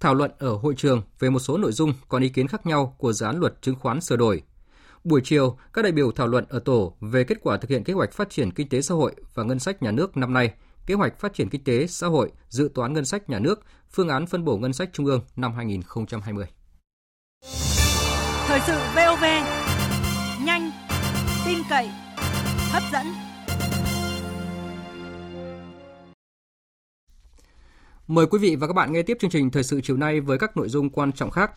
[0.00, 2.94] Thảo luận ở hội trường về một số nội dung còn ý kiến khác nhau
[2.98, 4.42] của dự án luật chứng khoán sửa đổi.
[5.04, 7.92] Buổi chiều, các đại biểu thảo luận ở tổ về kết quả thực hiện kế
[7.92, 10.54] hoạch phát triển kinh tế xã hội và ngân sách nhà nước năm nay,
[10.86, 14.08] kế hoạch phát triển kinh tế xã hội, dự toán ngân sách nhà nước, phương
[14.08, 16.46] án phân bổ ngân sách trung ương năm 2020.
[18.46, 19.24] Thời sự VOV,
[21.68, 21.90] cậy,
[22.70, 23.06] hấp dẫn.
[28.06, 30.38] Mời quý vị và các bạn nghe tiếp chương trình thời sự chiều nay với
[30.38, 31.50] các nội dung quan trọng khác.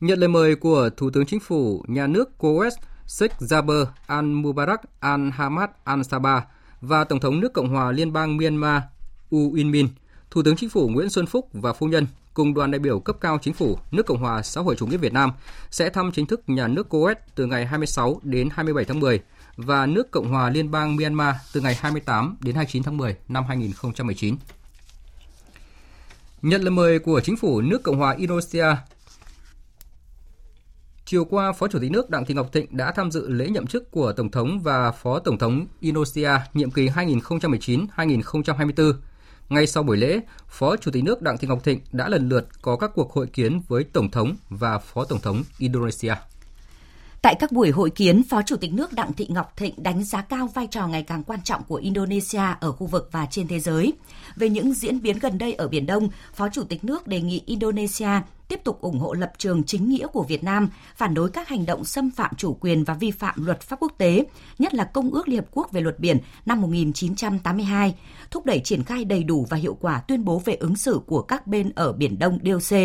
[0.00, 2.70] Nhận lời mời của Thủ tướng Chính phủ nhà nước Kuwait
[3.06, 6.40] Sheikh Jaber al-Mubarak al-Hamad al-Sabah
[6.80, 8.82] và Tổng thống nước Cộng hòa Liên bang Myanmar
[9.30, 9.88] U Win Min,
[10.30, 12.06] Thủ tướng Chính phủ Nguyễn Xuân Phúc và phu nhân
[12.40, 14.96] cùng đoàn đại biểu cấp cao Chính phủ nước Cộng hòa xã hội chủ nghĩa
[14.96, 15.32] Việt Nam
[15.70, 19.20] sẽ thăm chính thức nhà nước Kuwait từ ngày 26 đến 27 tháng 10
[19.56, 23.44] và nước Cộng hòa Liên bang Myanmar từ ngày 28 đến 29 tháng 10 năm
[23.48, 24.36] 2019.
[26.42, 28.66] Nhận lời mời của chính phủ nước Cộng hòa Indonesia,
[31.04, 33.66] chiều qua Phó Chủ tịch nước Đặng Thị Ngọc Thịnh đã tham dự lễ nhậm
[33.66, 38.92] chức của Tổng thống và Phó Tổng thống Indonesia nhiệm kỳ 2019-2024.
[39.50, 42.48] Ngay sau buổi lễ, Phó Chủ tịch nước Đặng Thị Ngọc Thịnh đã lần lượt
[42.62, 46.14] có các cuộc hội kiến với Tổng thống và Phó Tổng thống Indonesia.
[47.22, 50.22] Tại các buổi hội kiến, Phó Chủ tịch nước Đặng Thị Ngọc Thịnh đánh giá
[50.22, 53.60] cao vai trò ngày càng quan trọng của Indonesia ở khu vực và trên thế
[53.60, 53.92] giới.
[54.36, 57.42] Về những diễn biến gần đây ở Biển Đông, Phó Chủ tịch nước đề nghị
[57.46, 61.48] Indonesia tiếp tục ủng hộ lập trường chính nghĩa của Việt Nam, phản đối các
[61.48, 64.24] hành động xâm phạm chủ quyền và vi phạm luật pháp quốc tế,
[64.58, 67.94] nhất là Công ước Liên Hợp Quốc về luật biển năm 1982,
[68.30, 71.22] thúc đẩy triển khai đầy đủ và hiệu quả tuyên bố về ứng xử của
[71.22, 72.78] các bên ở Biển Đông DOC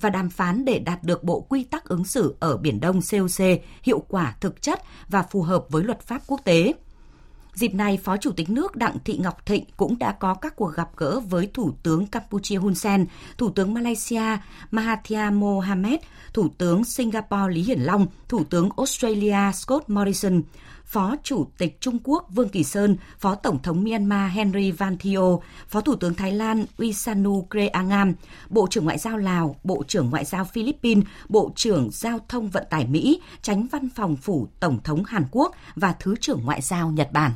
[0.00, 3.46] và đàm phán để đạt được bộ quy tắc ứng xử ở Biển Đông COC
[3.82, 6.72] hiệu quả thực chất và phù hợp với luật pháp quốc tế.
[7.54, 10.74] Dịp này, Phó Chủ tịch nước Đặng Thị Ngọc Thịnh cũng đã có các cuộc
[10.74, 13.06] gặp gỡ với Thủ tướng Campuchia Hun Sen,
[13.38, 14.38] Thủ tướng Malaysia
[14.70, 16.00] Mahathir mohamed
[16.32, 20.42] Thủ tướng Singapore Lý Hiển Long, Thủ tướng Australia Scott Morrison,
[20.90, 25.38] Phó Chủ tịch Trung Quốc Vương Kỳ Sơn, Phó Tổng thống Myanmar Henry Van Thio,
[25.68, 28.14] Phó Thủ tướng Thái Lan Wisanu Creangam,
[28.48, 32.64] Bộ trưởng Ngoại giao Lào, Bộ trưởng Ngoại giao Philippines, Bộ trưởng Giao thông Vận
[32.70, 36.90] tải Mỹ, Tránh Văn phòng Phủ Tổng thống Hàn Quốc và Thứ trưởng Ngoại giao
[36.90, 37.32] Nhật Bản.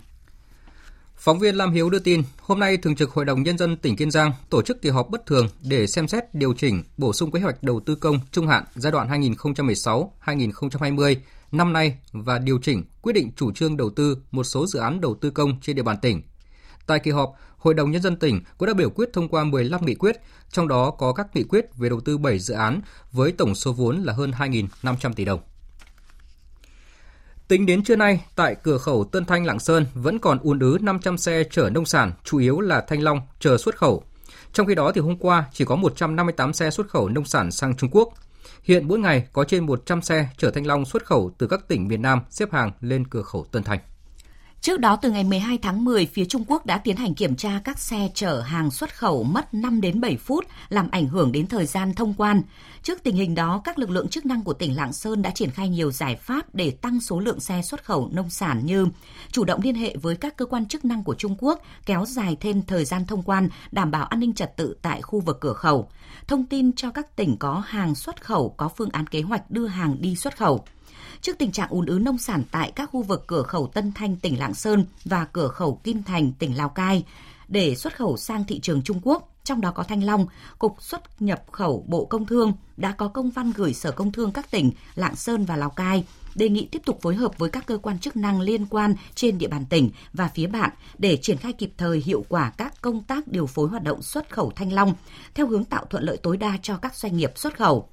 [1.16, 3.96] Phóng viên Lam Hiếu đưa tin, hôm nay Thường trực Hội đồng Nhân dân tỉnh
[3.96, 7.30] Kiên Giang tổ chức kỳ họp bất thường để xem xét điều chỉnh, bổ sung
[7.30, 11.16] kế hoạch đầu tư công trung hạn giai đoạn 2016-2020
[11.56, 15.00] năm nay và điều chỉnh quyết định chủ trương đầu tư một số dự án
[15.00, 16.22] đầu tư công trên địa bàn tỉnh.
[16.86, 19.84] Tại kỳ họp, Hội đồng Nhân dân tỉnh cũng đã biểu quyết thông qua 15
[19.84, 20.16] nghị quyết,
[20.50, 22.80] trong đó có các nghị quyết về đầu tư 7 dự án
[23.12, 25.40] với tổng số vốn là hơn 2.500 tỷ đồng.
[27.48, 30.78] Tính đến trưa nay, tại cửa khẩu Tân Thanh Lạng Sơn vẫn còn ùn ứ
[30.80, 34.04] 500 xe chở nông sản, chủ yếu là thanh long, chờ xuất khẩu.
[34.52, 37.76] Trong khi đó thì hôm qua chỉ có 158 xe xuất khẩu nông sản sang
[37.76, 38.14] Trung Quốc.
[38.64, 41.88] Hiện mỗi ngày có trên 100 xe chở thanh long xuất khẩu từ các tỉnh
[41.88, 43.78] miền Nam xếp hàng lên cửa khẩu Tân Thanh.
[44.64, 47.60] Trước đó từ ngày 12 tháng 10, phía Trung Quốc đã tiến hành kiểm tra
[47.64, 51.46] các xe chở hàng xuất khẩu mất 5 đến 7 phút, làm ảnh hưởng đến
[51.46, 52.42] thời gian thông quan.
[52.82, 55.50] Trước tình hình đó, các lực lượng chức năng của tỉnh Lạng Sơn đã triển
[55.50, 58.86] khai nhiều giải pháp để tăng số lượng xe xuất khẩu nông sản như
[59.30, 62.36] chủ động liên hệ với các cơ quan chức năng của Trung Quốc, kéo dài
[62.40, 65.54] thêm thời gian thông quan, đảm bảo an ninh trật tự tại khu vực cửa
[65.54, 65.88] khẩu,
[66.26, 69.66] thông tin cho các tỉnh có hàng xuất khẩu có phương án kế hoạch đưa
[69.66, 70.64] hàng đi xuất khẩu
[71.24, 74.16] trước tình trạng ùn ứ nông sản tại các khu vực cửa khẩu Tân Thanh
[74.16, 77.04] tỉnh Lạng Sơn và cửa khẩu Kim Thành tỉnh Lào Cai
[77.48, 80.26] để xuất khẩu sang thị trường Trung Quốc, trong đó có thanh long,
[80.58, 84.32] Cục xuất nhập khẩu Bộ Công Thương đã có công văn gửi Sở Công Thương
[84.32, 87.66] các tỉnh Lạng Sơn và Lào Cai đề nghị tiếp tục phối hợp với các
[87.66, 91.36] cơ quan chức năng liên quan trên địa bàn tỉnh và phía bạn để triển
[91.36, 94.72] khai kịp thời hiệu quả các công tác điều phối hoạt động xuất khẩu thanh
[94.72, 94.94] long
[95.34, 97.88] theo hướng tạo thuận lợi tối đa cho các doanh nghiệp xuất khẩu.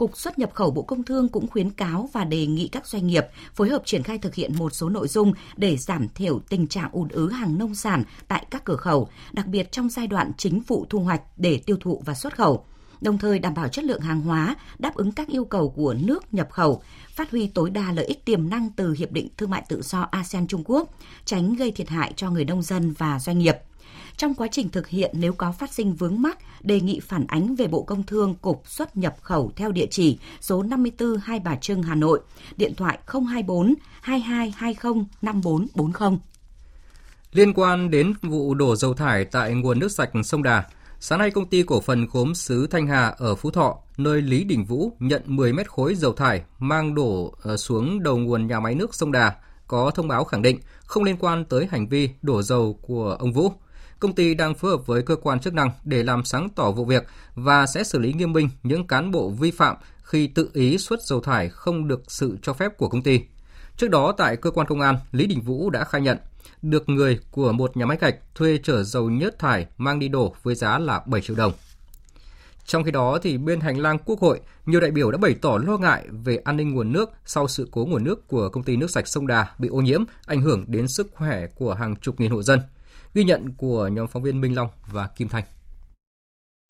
[0.00, 3.06] Cục xuất nhập khẩu Bộ Công Thương cũng khuyến cáo và đề nghị các doanh
[3.06, 6.66] nghiệp phối hợp triển khai thực hiện một số nội dung để giảm thiểu tình
[6.66, 10.32] trạng ùn ứ hàng nông sản tại các cửa khẩu, đặc biệt trong giai đoạn
[10.36, 12.64] chính vụ thu hoạch để tiêu thụ và xuất khẩu
[13.00, 16.34] đồng thời đảm bảo chất lượng hàng hóa, đáp ứng các yêu cầu của nước
[16.34, 19.64] nhập khẩu, phát huy tối đa lợi ích tiềm năng từ Hiệp định Thương mại
[19.68, 23.38] Tự do ASEAN Trung Quốc, tránh gây thiệt hại cho người nông dân và doanh
[23.38, 23.56] nghiệp.
[24.20, 27.54] Trong quá trình thực hiện nếu có phát sinh vướng mắc, đề nghị phản ánh
[27.54, 31.56] về Bộ Công Thương Cục xuất nhập khẩu theo địa chỉ số 54 Hai Bà
[31.56, 32.20] Trưng, Hà Nội,
[32.56, 36.18] điện thoại 024 2220 5440.
[37.32, 40.64] Liên quan đến vụ đổ dầu thải tại nguồn nước sạch sông Đà,
[41.00, 44.44] sáng nay công ty cổ phần gốm sứ Thanh Hà ở Phú Thọ, nơi Lý
[44.44, 48.60] Đình Vũ nhận 10 mét khối dầu thải mang đổ ờ, xuống đầu nguồn nhà
[48.60, 49.34] máy nước sông Đà,
[49.66, 53.32] có thông báo khẳng định không liên quan tới hành vi đổ dầu của ông
[53.32, 53.52] Vũ
[54.00, 56.84] công ty đang phối hợp với cơ quan chức năng để làm sáng tỏ vụ
[56.84, 60.78] việc và sẽ xử lý nghiêm minh những cán bộ vi phạm khi tự ý
[60.78, 63.20] xuất dầu thải không được sự cho phép của công ty.
[63.76, 66.18] Trước đó tại cơ quan công an, Lý Đình Vũ đã khai nhận
[66.62, 70.34] được người của một nhà máy gạch thuê chở dầu nhớt thải mang đi đổ
[70.42, 71.52] với giá là 7 triệu đồng.
[72.66, 75.58] Trong khi đó, thì bên hành lang Quốc hội, nhiều đại biểu đã bày tỏ
[75.66, 78.76] lo ngại về an ninh nguồn nước sau sự cố nguồn nước của công ty
[78.76, 82.20] nước sạch sông Đà bị ô nhiễm, ảnh hưởng đến sức khỏe của hàng chục
[82.20, 82.60] nghìn hộ dân.
[83.14, 85.44] Ghi nhận của nhóm phóng viên Minh Long và Kim Thanh.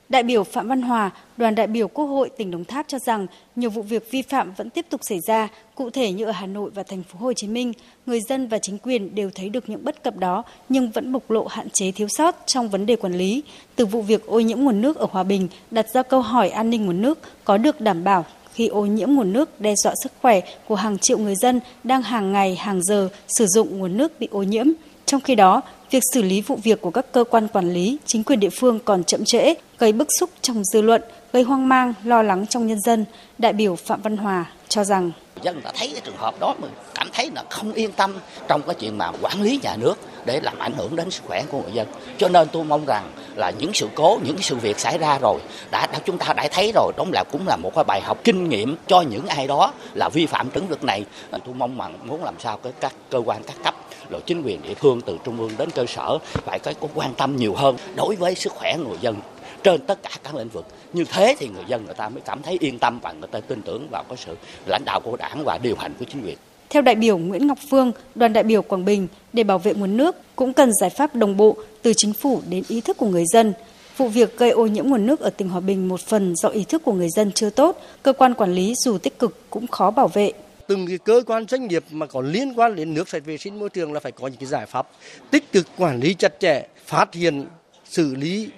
[0.09, 3.27] Đại biểu Phạm Văn Hòa, đoàn đại biểu Quốc hội tỉnh Đồng Tháp cho rằng
[3.57, 6.47] nhiều vụ việc vi phạm vẫn tiếp tục xảy ra, cụ thể như ở Hà
[6.47, 7.73] Nội và thành phố Hồ Chí Minh,
[8.07, 11.31] người dân và chính quyền đều thấy được những bất cập đó nhưng vẫn bộc
[11.31, 13.43] lộ hạn chế thiếu sót trong vấn đề quản lý.
[13.77, 16.71] Từ vụ việc ô nhiễm nguồn nước ở Hòa Bình đặt ra câu hỏi an
[16.71, 20.13] ninh nguồn nước có được đảm bảo khi ô nhiễm nguồn nước đe dọa sức
[20.21, 24.21] khỏe của hàng triệu người dân đang hàng ngày hàng giờ sử dụng nguồn nước
[24.21, 24.67] bị ô nhiễm.
[25.07, 28.25] Trong khi đó, việc xử lý vụ việc của các cơ quan quản lý, chính
[28.25, 31.95] quyền địa phương còn chậm trễ, gây bức xúc trong dư luận, gây hoang mang,
[32.05, 33.05] lo lắng trong nhân dân.
[33.39, 36.69] Đại biểu Phạm Văn Hòa cho rằng dân đã thấy cái trường hợp đó mà
[36.95, 38.15] cảm thấy là không yên tâm
[38.49, 41.43] trong cái chuyện mà quản lý nhà nước để làm ảnh hưởng đến sức khỏe
[41.51, 41.89] của người dân.
[42.19, 45.41] Cho nên tôi mong rằng là những sự cố, những sự việc xảy ra rồi
[45.71, 48.19] đã, đã chúng ta đã thấy rồi, đó là cũng là một cái bài học
[48.25, 51.05] kinh nghiệm cho những ai đó là vi phạm lĩnh vực này.
[51.31, 53.75] Tôi mong rằng muốn làm sao cái các cơ quan các cấp
[54.11, 57.15] rồi chính quyền địa phương từ trung ương đến cơ sở phải có, có quan
[57.15, 59.17] tâm nhiều hơn đối với sức khỏe người dân
[59.63, 60.67] trên tất cả các lĩnh vực.
[60.93, 63.41] Như thế thì người dân người ta mới cảm thấy yên tâm và người ta
[63.41, 66.37] tin tưởng vào cái sự lãnh đạo của đảng và điều hành của chính quyền.
[66.71, 69.97] Theo đại biểu Nguyễn Ngọc Phương, đoàn đại biểu Quảng Bình, để bảo vệ nguồn
[69.97, 73.25] nước cũng cần giải pháp đồng bộ từ chính phủ đến ý thức của người
[73.33, 73.53] dân.
[73.97, 76.65] Vụ việc gây ô nhiễm nguồn nước ở tỉnh Hòa Bình một phần do ý
[76.65, 79.91] thức của người dân chưa tốt, cơ quan quản lý dù tích cực cũng khó
[79.91, 80.33] bảo vệ
[80.71, 83.59] từng cái cơ quan doanh nghiệp mà có liên quan đến nước sạch vệ sinh
[83.59, 84.89] môi trường là phải có những cái giải pháp
[85.31, 87.47] tích cực quản lý chặt chẽ, phát hiện,
[87.85, 88.49] xử lý,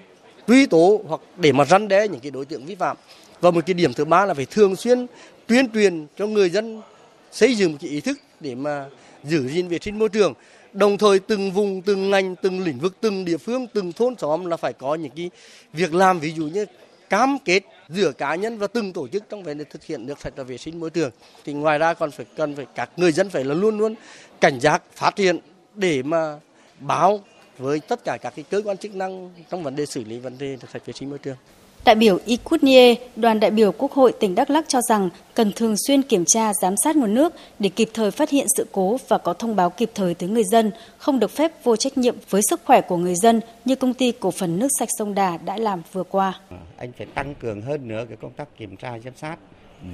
[0.48, 2.96] truy tố hoặc để mà răn đe những cái đối tượng vi phạm.
[3.40, 5.07] Và một cái điểm thứ ba là phải thường xuyên
[5.46, 6.83] tuyên truyền cho người dân
[7.31, 8.87] xây dựng một cái ý thức để mà
[9.25, 10.35] giữ gìn vệ sinh môi trường.
[10.72, 14.46] Đồng thời từng vùng, từng ngành, từng lĩnh vực, từng địa phương, từng thôn xóm
[14.46, 15.31] là phải có những cái
[15.72, 16.66] việc làm ví dụ như
[17.11, 20.21] cam kết giữa cá nhân và từng tổ chức trong vấn đề thực hiện nước
[20.21, 21.11] sạch và vệ sinh môi trường.
[21.45, 23.95] Thì ngoài ra còn phải cần phải, các người dân phải là luôn luôn
[24.40, 25.38] cảnh giác, phát hiện
[25.75, 26.40] để mà
[26.79, 27.21] báo
[27.59, 30.38] với tất cả các cái cơ quan chức năng trong vấn đề xử lý vấn
[30.38, 31.37] đề nước sạch vệ sinh môi trường.
[31.85, 35.75] Đại biểu Ikutnie, đoàn đại biểu Quốc hội tỉnh Đắk Lắk cho rằng cần thường
[35.87, 39.18] xuyên kiểm tra, giám sát nguồn nước để kịp thời phát hiện sự cố và
[39.18, 42.42] có thông báo kịp thời tới người dân, không được phép vô trách nhiệm với
[42.51, 45.57] sức khỏe của người dân như công ty cổ phần nước sạch sông Đà đã
[45.57, 46.40] làm vừa qua.
[46.77, 49.37] Anh phải tăng cường hơn nữa cái công tác kiểm tra, giám sát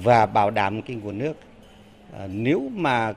[0.03, 1.33] và bảo đảm cái nguồn nước.
[2.19, 3.13] À, nếu mà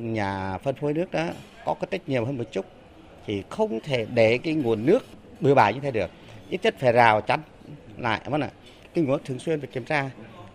[0.00, 1.26] nhà phân phối nước đó
[1.64, 2.66] có cái trách nhiệm hơn một chút
[3.26, 5.04] thì không thể để cái nguồn nước
[5.40, 6.10] bừa bãi như thế được.
[6.50, 7.40] Ít nhất phải rào chắn
[7.98, 8.50] lại vâng ạ
[8.94, 10.10] kinh nguồn thường xuyên phải kiểm tra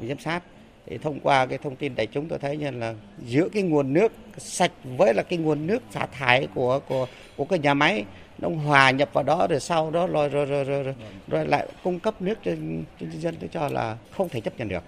[0.08, 0.44] giám sát
[0.86, 2.94] thì thông qua cái thông tin đại chúng tôi thấy như là
[3.26, 7.46] giữa cái nguồn nước sạch với là cái nguồn nước xả thải của của của
[7.46, 8.06] cái nhà máy
[8.38, 10.96] nó hòa nhập vào đó rồi sau đó rồi rồi rồi rồi, rồi,
[11.28, 12.52] rồi lại cung cấp nước cho,
[13.00, 14.84] cho dân tôi cho là không thể chấp nhận được.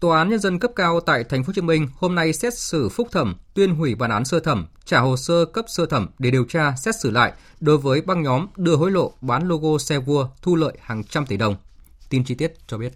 [0.00, 2.58] Tòa án nhân dân cấp cao tại thành phố Hồ Chí Minh hôm nay xét
[2.58, 6.08] xử phúc thẩm, tuyên hủy bản án sơ thẩm, trả hồ sơ cấp sơ thẩm
[6.18, 9.78] để điều tra xét xử lại đối với băng nhóm đưa hối lộ bán logo
[9.78, 11.56] xe vua thu lợi hàng trăm tỷ đồng.
[12.08, 12.92] Tin chi tiết cho biết.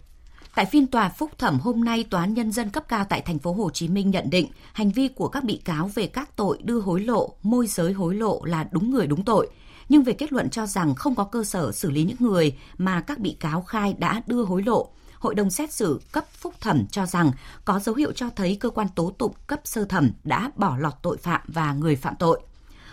[0.54, 3.38] Tại phiên tòa phúc thẩm hôm nay, Tòa án nhân dân cấp cao tại thành
[3.38, 6.58] phố Hồ Chí Minh nhận định hành vi của các bị cáo về các tội
[6.62, 9.48] đưa hối lộ, môi giới hối lộ là đúng người đúng tội,
[9.88, 13.00] nhưng về kết luận cho rằng không có cơ sở xử lý những người mà
[13.00, 16.86] các bị cáo khai đã đưa hối lộ hội đồng xét xử cấp phúc thẩm
[16.86, 17.32] cho rằng
[17.64, 20.94] có dấu hiệu cho thấy cơ quan tố tụng cấp sơ thẩm đã bỏ lọt
[21.02, 22.40] tội phạm và người phạm tội.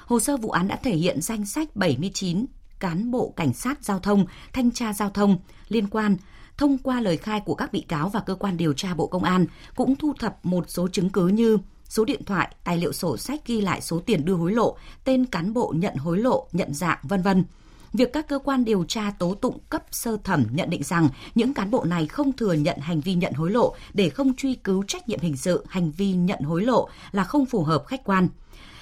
[0.06, 2.46] Hồ sơ vụ án đã thể hiện danh sách 79
[2.80, 6.18] cán bộ cảnh sát giao thông, thanh tra giao thông liên quan
[6.58, 9.24] thông qua lời khai của các bị cáo và cơ quan điều tra Bộ Công
[9.24, 11.58] an cũng thu thập một số chứng cứ như
[11.90, 15.26] số điện thoại, tài liệu sổ sách ghi lại số tiền đưa hối lộ, tên
[15.26, 17.44] cán bộ nhận hối lộ, nhận dạng vân vân
[17.96, 21.54] việc các cơ quan điều tra tố tụng cấp sơ thẩm nhận định rằng những
[21.54, 24.84] cán bộ này không thừa nhận hành vi nhận hối lộ để không truy cứu
[24.88, 28.28] trách nhiệm hình sự hành vi nhận hối lộ là không phù hợp khách quan.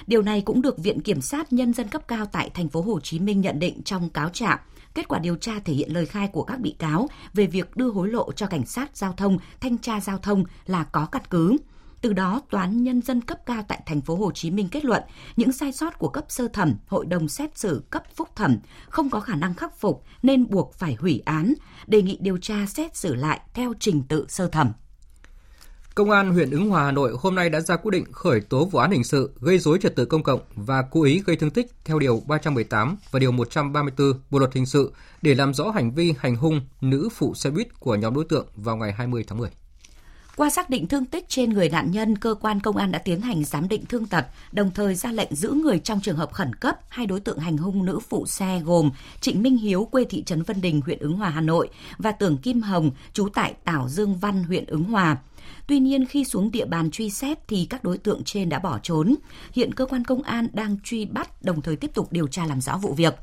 [0.08, 3.00] Điều này cũng được Viện Kiểm sát Nhân dân cấp cao tại thành phố Hồ
[3.00, 4.60] Chí Minh nhận định trong cáo trạng.
[4.96, 7.90] Kết quả điều tra thể hiện lời khai của các bị cáo về việc đưa
[7.90, 11.58] hối lộ cho cảnh sát giao thông, thanh tra giao thông là có căn cứ.
[12.04, 14.86] Từ đó, Tòa án Nhân dân cấp cao tại thành phố Hồ Chí Minh kết
[14.86, 15.04] luận
[15.36, 18.58] những sai sót của cấp sơ thẩm, hội đồng xét xử cấp phúc thẩm
[18.90, 21.54] không có khả năng khắc phục nên buộc phải hủy án,
[21.88, 24.72] đề nghị điều tra xét xử lại theo trình tự sơ thẩm.
[25.96, 28.66] Công an huyện Ứng Hòa Hà Nội hôm nay đã ra quyết định khởi tố
[28.66, 31.52] vụ án hình sự gây dối trật tự công cộng và cố ý gây thương
[31.52, 35.92] tích theo điều 318 và điều 134 Bộ luật hình sự để làm rõ hành
[35.92, 39.38] vi hành hung nữ phụ xe buýt của nhóm đối tượng vào ngày 20 tháng
[39.38, 39.50] 10.
[40.36, 43.22] Qua xác định thương tích trên người nạn nhân, cơ quan công an đã tiến
[43.22, 46.56] hành giám định thương tật, đồng thời ra lệnh giữ người trong trường hợp khẩn
[46.56, 48.92] cấp hai đối tượng hành hung nữ phụ xe gồm
[49.22, 52.38] Trịnh Minh Hiếu quê thị trấn Vân Đình, huyện Ứng Hòa, Hà Nội và Tưởng
[52.38, 55.18] Kim Hồng, trú tại Tảo Dương Văn, huyện Ứng Hòa.
[55.68, 58.80] Tuy nhiên khi xuống địa bàn truy xét thì các đối tượng trên đã bỏ
[58.84, 59.16] trốn.
[59.54, 62.62] Hiện cơ quan công an đang truy bắt đồng thời tiếp tục điều tra làm
[62.62, 63.16] rõ vụ việc.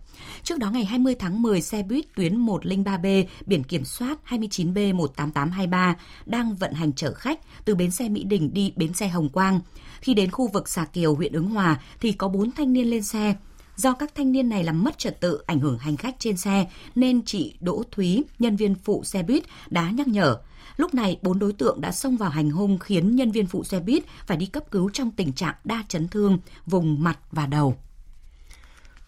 [0.43, 5.95] Trước đó ngày 20 tháng 10, xe buýt tuyến 103B biển kiểm soát 29B18823
[6.27, 9.61] đang vận hành chở khách từ bến xe Mỹ Đình đi bến xe Hồng Quang.
[10.01, 13.03] Khi đến khu vực Xà Kiều, huyện Ứng Hòa thì có 4 thanh niên lên
[13.03, 13.35] xe.
[13.77, 16.67] Do các thanh niên này làm mất trật tự, ảnh hưởng hành khách trên xe,
[16.95, 20.39] nên chị Đỗ Thúy, nhân viên phụ xe buýt, đã nhắc nhở.
[20.77, 23.81] Lúc này, bốn đối tượng đã xông vào hành hung khiến nhân viên phụ xe
[23.81, 27.77] buýt phải đi cấp cứu trong tình trạng đa chấn thương vùng mặt và đầu.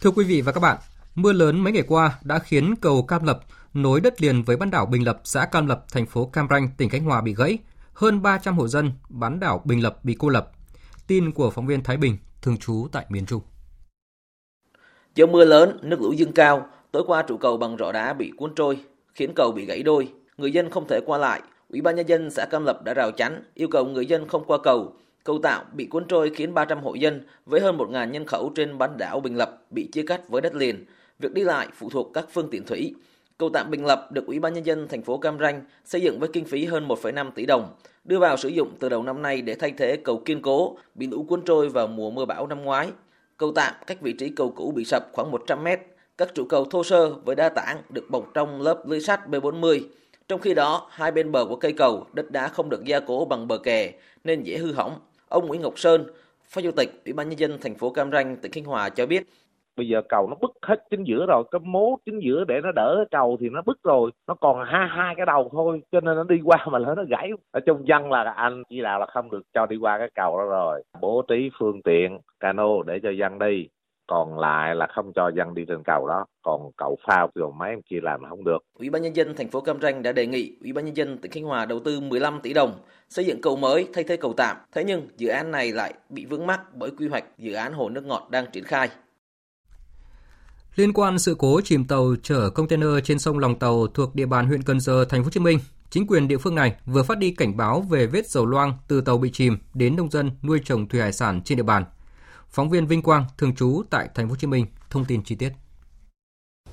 [0.00, 0.78] Thưa quý vị và các bạn,
[1.14, 3.40] mưa lớn mấy ngày qua đã khiến cầu Cam Lập
[3.74, 6.68] nối đất liền với bán đảo Bình Lập, xã Cam Lập, thành phố Cam Ranh,
[6.76, 7.58] tỉnh Khánh Hòa bị gãy.
[7.94, 10.50] Hơn 300 hộ dân bán đảo Bình Lập bị cô lập.
[11.06, 13.42] Tin của phóng viên Thái Bình, thường trú tại miền Trung.
[15.14, 18.32] Do mưa lớn, nước lũ dâng cao, tối qua trụ cầu bằng rọ đá bị
[18.36, 18.78] cuốn trôi,
[19.14, 20.12] khiến cầu bị gãy đôi.
[20.36, 21.42] Người dân không thể qua lại.
[21.72, 24.44] Ủy ban nhân dân xã Cam Lập đã rào chắn, yêu cầu người dân không
[24.46, 24.92] qua cầu.
[25.24, 28.78] Cầu tạm bị cuốn trôi khiến 300 hộ dân với hơn 1.000 nhân khẩu trên
[28.78, 30.84] bán đảo Bình Lập bị chia cắt với đất liền.
[31.18, 32.94] Việc đi lại phụ thuộc các phương tiện thủy.
[33.38, 36.18] Cầu tạm Bình Lập được Ủy ban nhân dân thành phố Cam Ranh xây dựng
[36.18, 37.68] với kinh phí hơn 1,5 tỷ đồng,
[38.04, 41.06] đưa vào sử dụng từ đầu năm nay để thay thế cầu kiên cố bị
[41.06, 42.90] lũ cuốn trôi vào mùa mưa bão năm ngoái.
[43.36, 45.80] Cầu tạm cách vị trí cầu cũ bị sập khoảng 100 mét.
[46.18, 49.80] Các trụ cầu thô sơ với đa tảng được bọc trong lớp lưới sắt B40.
[50.28, 53.24] Trong khi đó, hai bên bờ của cây cầu, đất đá không được gia cố
[53.24, 53.92] bằng bờ kè
[54.24, 54.92] nên dễ hư hỏng.
[55.28, 56.06] Ông Nguyễn Ngọc Sơn,
[56.48, 59.06] Phó Chủ tịch Ủy ban nhân dân thành phố Cam Ranh, tỉnh Khánh Hòa cho
[59.06, 59.22] biết.
[59.76, 62.72] Bây giờ cầu nó bứt hết chính giữa rồi cái mố chính giữa để nó
[62.72, 64.10] đỡ cầu thì nó bứt rồi.
[64.26, 67.30] Nó còn hai hai cái đầu thôi cho nên nó đi qua mà nó gãy.
[67.50, 70.38] Ở trong dân là anh chỉ đạo là không được cho đi qua cái cầu
[70.38, 70.82] đó rồi.
[71.00, 73.68] Bố trí phương tiện cano để cho dân đi
[74.12, 76.26] còn lại là không cho dân đi trên cầu đó.
[76.42, 78.58] Còn cầu phao rồi mấy em kia làm không được.
[78.78, 81.18] Ủy ban nhân dân thành phố Cam Ranh đã đề nghị Ủy ban nhân dân
[81.18, 82.72] tỉnh Khánh Hòa đầu tư 15 tỷ đồng
[83.08, 84.56] xây dựng cầu mới thay thế cầu tạm.
[84.72, 87.88] Thế nhưng dự án này lại bị vướng mắc bởi quy hoạch dự án hồ
[87.88, 88.88] nước ngọt đang triển khai.
[90.76, 94.46] Liên quan sự cố chìm tàu chở container trên sông Lòng Tàu thuộc địa bàn
[94.46, 95.58] huyện Cần Giờ, thành phố Hồ Chí Minh,
[95.90, 99.00] chính quyền địa phương này vừa phát đi cảnh báo về vết dầu loang từ
[99.00, 101.84] tàu bị chìm đến nông dân nuôi trồng thủy hải sản trên địa bàn.
[102.52, 105.34] Phóng viên Vinh Quang thường trú tại thành phố Hồ Chí Minh thông tin chi
[105.34, 105.52] tiết.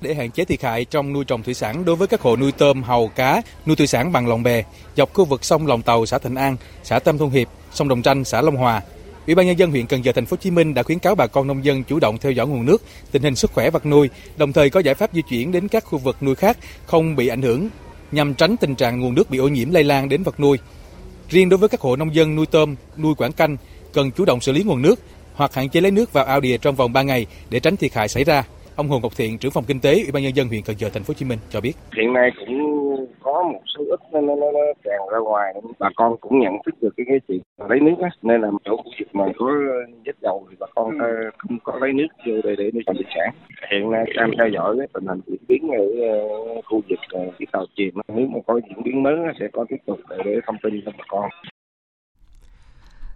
[0.00, 2.52] Để hạn chế thiệt hại trong nuôi trồng thủy sản đối với các hộ nuôi
[2.52, 4.62] tôm, hàu, cá, nuôi thủy sản bằng lồng bè
[4.96, 8.02] dọc khu vực sông Lòng Tàu, xã Thịnh An, xã Tam Thôn Hiệp, sông Đồng
[8.02, 8.82] Tranh, xã Long Hòa,
[9.26, 11.14] Ủy ban nhân dân huyện Cần Giờ thành phố Hồ Chí Minh đã khuyến cáo
[11.14, 13.86] bà con nông dân chủ động theo dõi nguồn nước, tình hình sức khỏe vật
[13.86, 17.16] nuôi, đồng thời có giải pháp di chuyển đến các khu vực nuôi khác không
[17.16, 17.68] bị ảnh hưởng
[18.12, 20.58] nhằm tránh tình trạng nguồn nước bị ô nhiễm lây lan đến vật nuôi.
[21.28, 23.56] Riêng đối với các hộ nông dân nuôi tôm, nuôi quảng canh
[23.92, 25.00] cần chủ động xử lý nguồn nước
[25.40, 27.94] hoặc hạn chế lấy nước vào ao đìa trong vòng 3 ngày để tránh thiệt
[27.94, 28.42] hại xảy ra.
[28.76, 30.88] Ông Hồ Ngọc Thiện, trưởng phòng kinh tế Ủy ban nhân dân huyện Cần Giờ
[30.94, 31.72] thành phố Hồ Chí Minh cho biết.
[31.96, 32.56] Hiện nay cũng
[33.20, 36.52] có một số ít nó nó, nó, nó tràn ra ngoài, bà con cũng nhận
[36.66, 39.46] thức được cái cái chuyện lấy nước á, nên là chỗ khu vực mà có
[40.04, 41.30] vết dầu thì bà con ừ.
[41.38, 43.34] không có lấy nước vô để để nuôi trồng thủy sản.
[43.72, 47.34] Hiện nay đang theo dõi cái tình hình diễn biến ở uh, khu vực uh,
[47.38, 50.40] cái tàu chìm, nếu mà có diễn biến mới sẽ có tiếp tục để, để
[50.46, 51.30] thông tin cho bà con.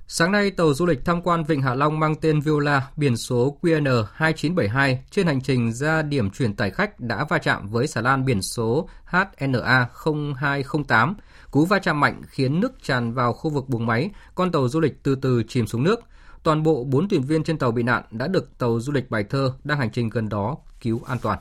[0.09, 3.59] Sáng nay, tàu du lịch tham quan Vịnh Hạ Long mang tên Viola, biển số
[3.63, 8.01] QN 2972 trên hành trình ra điểm chuyển tải khách đã va chạm với xà
[8.01, 11.15] lan biển số HNA 0208.
[11.51, 14.81] Cú va chạm mạnh khiến nước tràn vào khu vực buồng máy, con tàu du
[14.81, 16.01] lịch từ từ chìm xuống nước.
[16.43, 19.25] Toàn bộ 4 thuyền viên trên tàu bị nạn đã được tàu du lịch Bài
[19.31, 21.39] Thơ đang hành trình gần đó cứu an toàn.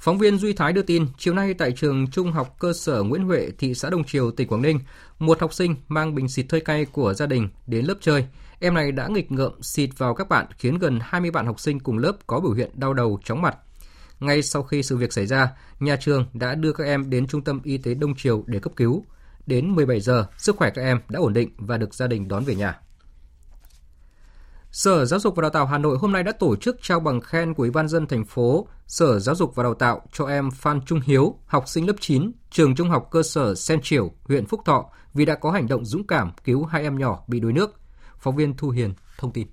[0.00, 3.22] Phóng viên Duy Thái đưa tin, chiều nay tại trường Trung học cơ sở Nguyễn
[3.22, 4.80] Huệ, thị xã Đông Triều, tỉnh Quảng Ninh,
[5.18, 8.26] một học sinh mang bình xịt hơi cay của gia đình đến lớp chơi.
[8.60, 11.80] Em này đã nghịch ngợm xịt vào các bạn khiến gần 20 bạn học sinh
[11.80, 13.56] cùng lớp có biểu hiện đau đầu, chóng mặt.
[14.20, 15.48] Ngay sau khi sự việc xảy ra,
[15.80, 18.72] nhà trường đã đưa các em đến trung tâm y tế Đông Triều để cấp
[18.76, 19.04] cứu.
[19.46, 22.44] Đến 17 giờ, sức khỏe các em đã ổn định và được gia đình đón
[22.44, 22.80] về nhà.
[24.72, 27.20] Sở Giáo dục và Đào tạo Hà Nội hôm nay đã tổ chức trao bằng
[27.20, 30.50] khen của Ủy ban dân thành phố Sở Giáo dục và Đào tạo cho em
[30.50, 34.46] Phan Trung Hiếu, học sinh lớp 9, trường trung học cơ sở Sen Triểu, huyện
[34.46, 34.84] Phúc Thọ
[35.14, 37.80] vì đã có hành động dũng cảm cứu hai em nhỏ bị đuối nước.
[38.18, 39.46] Phóng viên Thu Hiền thông tin.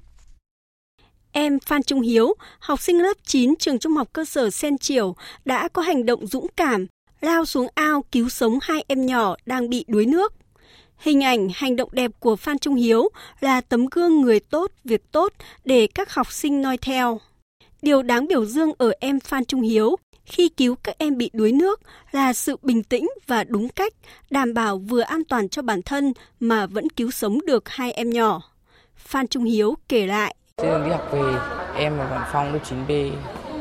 [1.32, 5.16] Em Phan Trung Hiếu, học sinh lớp 9 trường trung học cơ sở Sen Triểu
[5.46, 6.86] đã có hành động dũng cảm,
[7.22, 10.34] lao xuống ao cứu sống hai em nhỏ đang bị đuối nước.
[10.98, 15.12] Hình ảnh, hành động đẹp của Phan Trung Hiếu là tấm gương người tốt, việc
[15.12, 15.34] tốt
[15.66, 17.20] để các học sinh noi theo.
[17.82, 21.52] Điều đáng biểu dương ở em Phan Trung Hiếu khi cứu các em bị đuối
[21.52, 21.82] nước
[22.12, 23.94] là sự bình tĩnh và đúng cách,
[24.30, 28.10] đảm bảo vừa an toàn cho bản thân mà vẫn cứu sống được hai em
[28.10, 28.42] nhỏ.
[28.96, 30.36] Phan Trung Hiếu kể lại.
[30.58, 31.40] Trên đường đi học về,
[31.76, 33.12] em và bạn Phong lớp 9B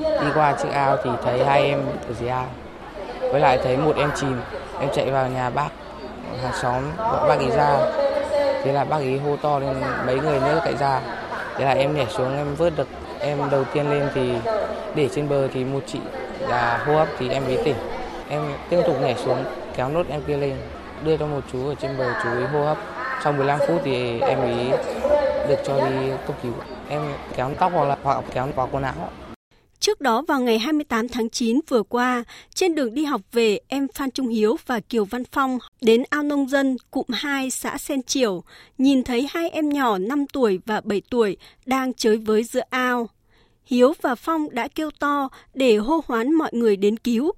[0.01, 2.51] đi qua chiếc ao thì thấy hai em ở dưới ao.
[3.21, 4.37] Với lại thấy một em chìm,
[4.81, 5.69] em chạy vào nhà bác
[6.43, 7.77] hàng xóm gọi bác ấy ra.
[8.65, 9.77] Thế là bác ấy hô to lên
[10.07, 11.01] mấy người nữa chạy ra.
[11.57, 12.89] Thế là em nhảy xuống, em vớt được,
[13.21, 14.33] em đầu tiên lên thì
[14.95, 16.01] để trên bờ thì một chị
[16.41, 17.77] là hô hấp thì em ấy tỉnh.
[18.29, 19.45] Em tiếp tục nhảy xuống,
[19.77, 20.57] kéo nốt em kia lên,
[21.05, 22.77] đưa cho một chú ở trên bờ, chú ấy hô hấp.
[23.25, 24.71] Sau 15 phút thì em ấy
[25.49, 26.53] được cho đi cấp cứu.
[26.89, 27.03] Em
[27.37, 28.95] kéo tóc hoặc là hoặc kéo vào quần áo.
[29.85, 32.25] Trước đó vào ngày 28 tháng 9 vừa qua,
[32.55, 36.23] trên đường đi học về, em Phan Trung Hiếu và Kiều Văn Phong đến ao
[36.23, 38.43] nông dân cụm 2 xã Sen Triều,
[38.79, 43.09] nhìn thấy hai em nhỏ 5 tuổi và 7 tuổi đang chơi với giữa ao.
[43.65, 47.33] Hiếu và Phong đã kêu to để hô hoán mọi người đến cứu.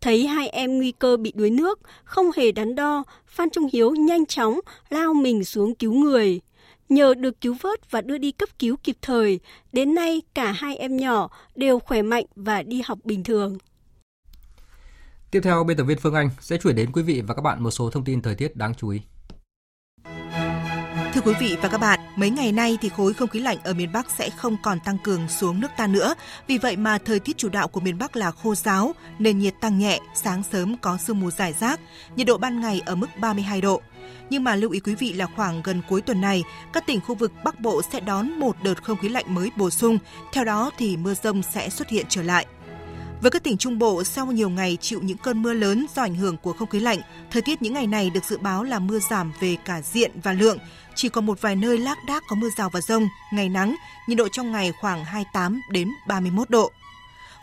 [0.00, 3.90] Thấy hai em nguy cơ bị đuối nước, không hề đắn đo, Phan Trung Hiếu
[3.90, 4.60] nhanh chóng
[4.90, 6.40] lao mình xuống cứu người.
[6.90, 9.40] Nhờ được cứu vớt và đưa đi cấp cứu kịp thời,
[9.72, 13.58] đến nay cả hai em nhỏ đều khỏe mạnh và đi học bình thường.
[15.30, 17.62] Tiếp theo, biên tập viên Phương Anh sẽ chuyển đến quý vị và các bạn
[17.62, 19.00] một số thông tin thời tiết đáng chú ý.
[21.14, 23.74] Thưa quý vị và các bạn, mấy ngày nay thì khối không khí lạnh ở
[23.74, 26.14] miền Bắc sẽ không còn tăng cường xuống nước ta nữa.
[26.46, 29.54] Vì vậy mà thời tiết chủ đạo của miền Bắc là khô giáo, nền nhiệt
[29.60, 31.80] tăng nhẹ, sáng sớm có sương mù rải rác,
[32.16, 33.82] nhiệt độ ban ngày ở mức 32 độ.
[34.30, 37.14] Nhưng mà lưu ý quý vị là khoảng gần cuối tuần này, các tỉnh khu
[37.14, 39.98] vực Bắc Bộ sẽ đón một đợt không khí lạnh mới bổ sung,
[40.32, 42.46] theo đó thì mưa rông sẽ xuất hiện trở lại.
[43.22, 46.14] Với các tỉnh Trung Bộ, sau nhiều ngày chịu những cơn mưa lớn do ảnh
[46.14, 47.00] hưởng của không khí lạnh,
[47.30, 50.32] thời tiết những ngày này được dự báo là mưa giảm về cả diện và
[50.32, 50.58] lượng.
[50.94, 53.76] Chỉ có một vài nơi lác đác có mưa rào và rông, ngày nắng,
[54.08, 56.70] nhiệt độ trong ngày khoảng 28 đến 31 độ.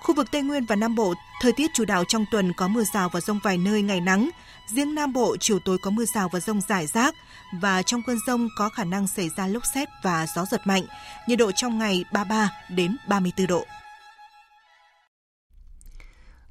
[0.03, 2.83] Khu vực Tây Nguyên và Nam Bộ, thời tiết chủ đạo trong tuần có mưa
[2.93, 4.29] rào và rông vài nơi ngày nắng.
[4.67, 7.15] Riêng Nam Bộ, chiều tối có mưa rào và rông rải rác
[7.61, 10.83] và trong cơn rông có khả năng xảy ra lốc xét và gió giật mạnh.
[11.27, 13.65] Nhiệt độ trong ngày 33 đến 34 độ.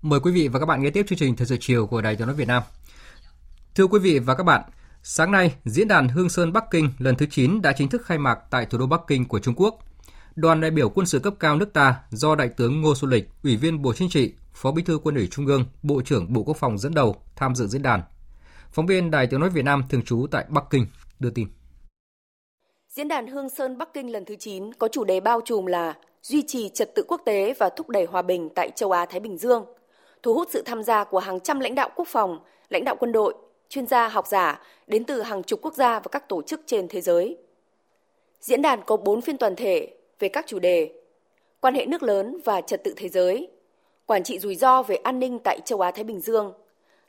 [0.02, 2.16] Mời quý vị và các bạn nghe tiếp chương trình Thời sự chiều của Đài
[2.16, 2.62] Tiếng nói Việt Nam.
[3.74, 4.62] Thưa quý vị và các bạn,
[5.02, 8.18] sáng nay, diễn đàn Hương Sơn Bắc Kinh lần thứ 9 đã chính thức khai
[8.18, 9.78] mạc tại thủ đô Bắc Kinh của Trung Quốc.
[10.36, 13.24] Đoàn đại biểu quân sự cấp cao nước ta do Đại tướng Ngô Xuân Lịch,
[13.44, 16.42] Ủy viên Bộ Chính trị, Phó Bí thư Quân ủy Trung ương, Bộ trưởng Bộ
[16.42, 18.02] Quốc phòng dẫn đầu tham dự diễn đàn.
[18.72, 20.86] Phóng viên Đài Tiếng nói Việt Nam thường trú tại Bắc Kinh
[21.18, 21.48] đưa tin.
[22.88, 25.94] Diễn đàn Hương Sơn Bắc Kinh lần thứ 9 có chủ đề bao trùm là
[26.22, 29.20] duy trì trật tự quốc tế và thúc đẩy hòa bình tại châu Á Thái
[29.20, 29.64] Bình Dương,
[30.22, 33.12] thu hút sự tham gia của hàng trăm lãnh đạo quốc phòng, lãnh đạo quân
[33.12, 33.34] đội,
[33.68, 36.88] chuyên gia học giả đến từ hàng chục quốc gia và các tổ chức trên
[36.88, 37.36] thế giới.
[38.40, 40.90] Diễn đàn có 4 phiên toàn thể về các chủ đề
[41.60, 43.48] quan hệ nước lớn và trật tự thế giới,
[44.06, 46.52] quản trị rủi ro về an ninh tại châu Á Thái Bình Dương,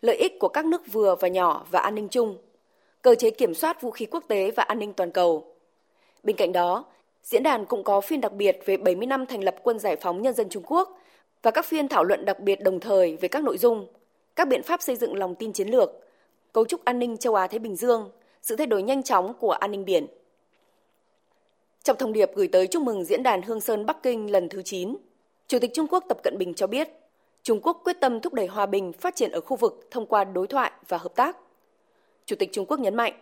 [0.02, 2.38] lợi ích của các nước vừa và nhỏ và an ninh chung,
[3.02, 5.56] cơ chế kiểm soát vũ khí quốc tế và an ninh toàn cầu.
[6.24, 6.86] Bên cạnh đó,
[7.24, 10.22] diễn đàn cũng có phiên đặc biệt về 70 năm thành lập Quân Giải phóng
[10.22, 11.00] Nhân dân Trung Quốc
[11.42, 13.88] và các phiên thảo luận đặc biệt đồng thời về các nội dung,
[14.36, 15.92] các biện pháp xây dựng lòng tin chiến lược,
[16.54, 19.52] cấu trúc an ninh châu Á Thái Bình Dương, sự thay đổi nhanh chóng của
[19.52, 20.08] an ninh biển.
[21.88, 24.62] Trong thông điệp gửi tới chúc mừng diễn đàn Hương Sơn Bắc Kinh lần thứ
[24.62, 24.96] 9,
[25.48, 26.90] Chủ tịch Trung Quốc Tập Cận Bình cho biết,
[27.44, 30.24] Trung Quốc quyết tâm thúc đẩy hòa bình phát triển ở khu vực thông qua
[30.24, 31.38] đối thoại và hợp tác.
[32.26, 33.14] Chủ tịch Trung Quốc nhấn mạnh,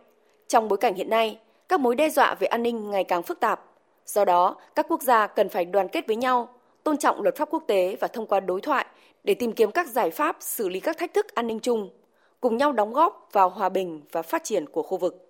[0.48, 1.40] trong bối cảnh hiện nay,
[1.70, 3.66] các mối đe dọa về an ninh ngày càng phức tạp.
[4.06, 6.50] Do đó, các quốc gia cần phải đoàn kết với nhau,
[6.84, 8.86] tôn trọng luật pháp quốc tế và thông qua đối thoại
[9.24, 11.90] để tìm kiếm các giải pháp xử lý các thách thức an ninh chung,
[12.42, 15.30] cùng nhau đóng góp vào hòa bình và phát triển của khu vực.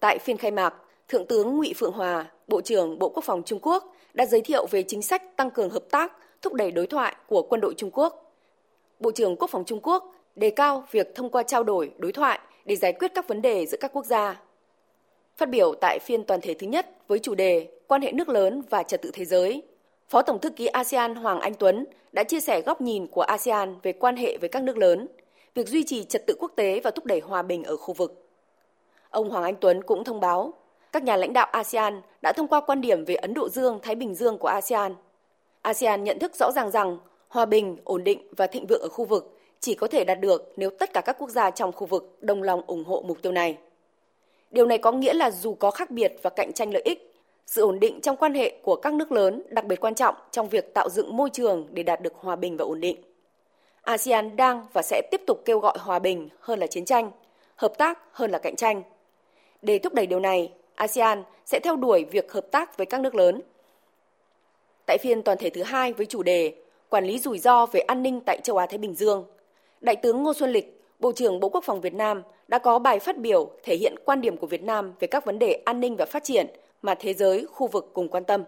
[0.00, 0.74] Tại phiên khai mạc,
[1.10, 4.66] Thượng tướng Ngụy Phượng Hòa, Bộ trưởng Bộ Quốc phòng Trung Quốc đã giới thiệu
[4.70, 7.90] về chính sách tăng cường hợp tác, thúc đẩy đối thoại của quân đội Trung
[7.90, 8.32] Quốc.
[9.00, 12.40] Bộ trưởng Quốc phòng Trung Quốc đề cao việc thông qua trao đổi, đối thoại
[12.64, 14.40] để giải quyết các vấn đề giữa các quốc gia.
[15.36, 18.62] Phát biểu tại phiên toàn thể thứ nhất với chủ đề Quan hệ nước lớn
[18.70, 19.62] và trật tự thế giới,
[20.08, 23.76] Phó Tổng thư ký ASEAN Hoàng Anh Tuấn đã chia sẻ góc nhìn của ASEAN
[23.82, 25.08] về quan hệ với các nước lớn,
[25.54, 28.26] việc duy trì trật tự quốc tế và thúc đẩy hòa bình ở khu vực.
[29.10, 30.54] Ông Hoàng Anh Tuấn cũng thông báo,
[30.92, 34.14] các nhà lãnh đạo ASEAN đã thông qua quan điểm về Ấn Độ Dương-Thái Bình
[34.14, 34.94] Dương của ASEAN.
[35.62, 39.04] ASEAN nhận thức rõ ràng rằng hòa bình, ổn định và thịnh vượng ở khu
[39.04, 42.16] vực chỉ có thể đạt được nếu tất cả các quốc gia trong khu vực
[42.20, 43.56] đồng lòng ủng hộ mục tiêu này.
[44.50, 47.14] Điều này có nghĩa là dù có khác biệt và cạnh tranh lợi ích,
[47.46, 50.48] sự ổn định trong quan hệ của các nước lớn đặc biệt quan trọng trong
[50.48, 52.96] việc tạo dựng môi trường để đạt được hòa bình và ổn định.
[53.82, 57.10] ASEAN đang và sẽ tiếp tục kêu gọi hòa bình hơn là chiến tranh,
[57.56, 58.82] hợp tác hơn là cạnh tranh.
[59.62, 63.14] Để thúc đẩy điều này, ASEAN sẽ theo đuổi việc hợp tác với các nước
[63.14, 63.40] lớn.
[64.86, 66.54] Tại phiên toàn thể thứ hai với chủ đề
[66.88, 69.24] Quản lý rủi ro về an ninh tại châu Á Thái Bình Dương,
[69.80, 72.98] Đại tướng Ngô Xuân Lịch, Bộ trưởng Bộ Quốc phòng Việt Nam đã có bài
[72.98, 75.96] phát biểu thể hiện quan điểm của Việt Nam về các vấn đề an ninh
[75.96, 76.46] và phát triển
[76.82, 78.44] mà thế giới, khu vực cùng quan tâm.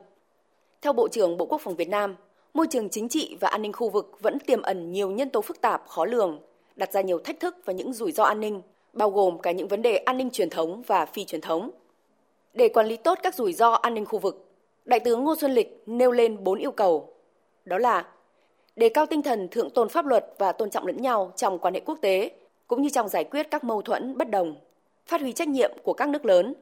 [0.82, 2.16] Theo Bộ trưởng Bộ Quốc phòng Việt Nam,
[2.54, 5.40] môi trường chính trị và an ninh khu vực vẫn tiềm ẩn nhiều nhân tố
[5.40, 6.40] phức tạp, khó lường,
[6.76, 8.62] đặt ra nhiều thách thức và những rủi ro an ninh,
[8.92, 11.70] bao gồm cả những vấn đề an ninh truyền thống và phi truyền thống.
[12.54, 14.48] Để quản lý tốt các rủi ro an ninh khu vực,
[14.84, 17.14] Đại tướng Ngô Xuân Lịch nêu lên 4 yêu cầu.
[17.64, 18.06] Đó là
[18.76, 21.74] đề cao tinh thần thượng tôn pháp luật và tôn trọng lẫn nhau trong quan
[21.74, 22.30] hệ quốc tế,
[22.66, 24.54] cũng như trong giải quyết các mâu thuẫn bất đồng,
[25.06, 26.54] phát huy trách nhiệm của các nước lớn,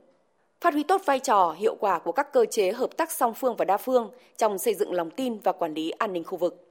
[0.60, 3.56] phát huy tốt vai trò hiệu quả của các cơ chế hợp tác song phương
[3.56, 6.66] và đa phương trong xây dựng lòng tin và quản lý an ninh khu vực,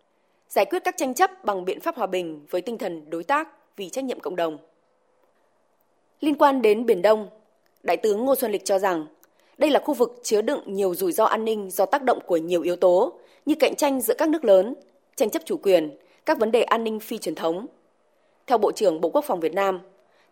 [0.49, 3.47] giải quyết các tranh chấp bằng biện pháp hòa bình với tinh thần đối tác
[3.75, 4.57] vì trách nhiệm cộng đồng.
[6.21, 7.29] Liên quan đến Biển Đông,
[7.83, 9.05] Đại tướng Ngô Xuân Lịch cho rằng
[9.57, 12.37] đây là khu vực chứa đựng nhiều rủi ro an ninh do tác động của
[12.37, 13.13] nhiều yếu tố
[13.45, 14.75] như cạnh tranh giữa các nước lớn,
[15.15, 17.65] tranh chấp chủ quyền, các vấn đề an ninh phi truyền thống.
[18.47, 19.79] Theo Bộ trưởng Bộ Quốc phòng Việt Nam,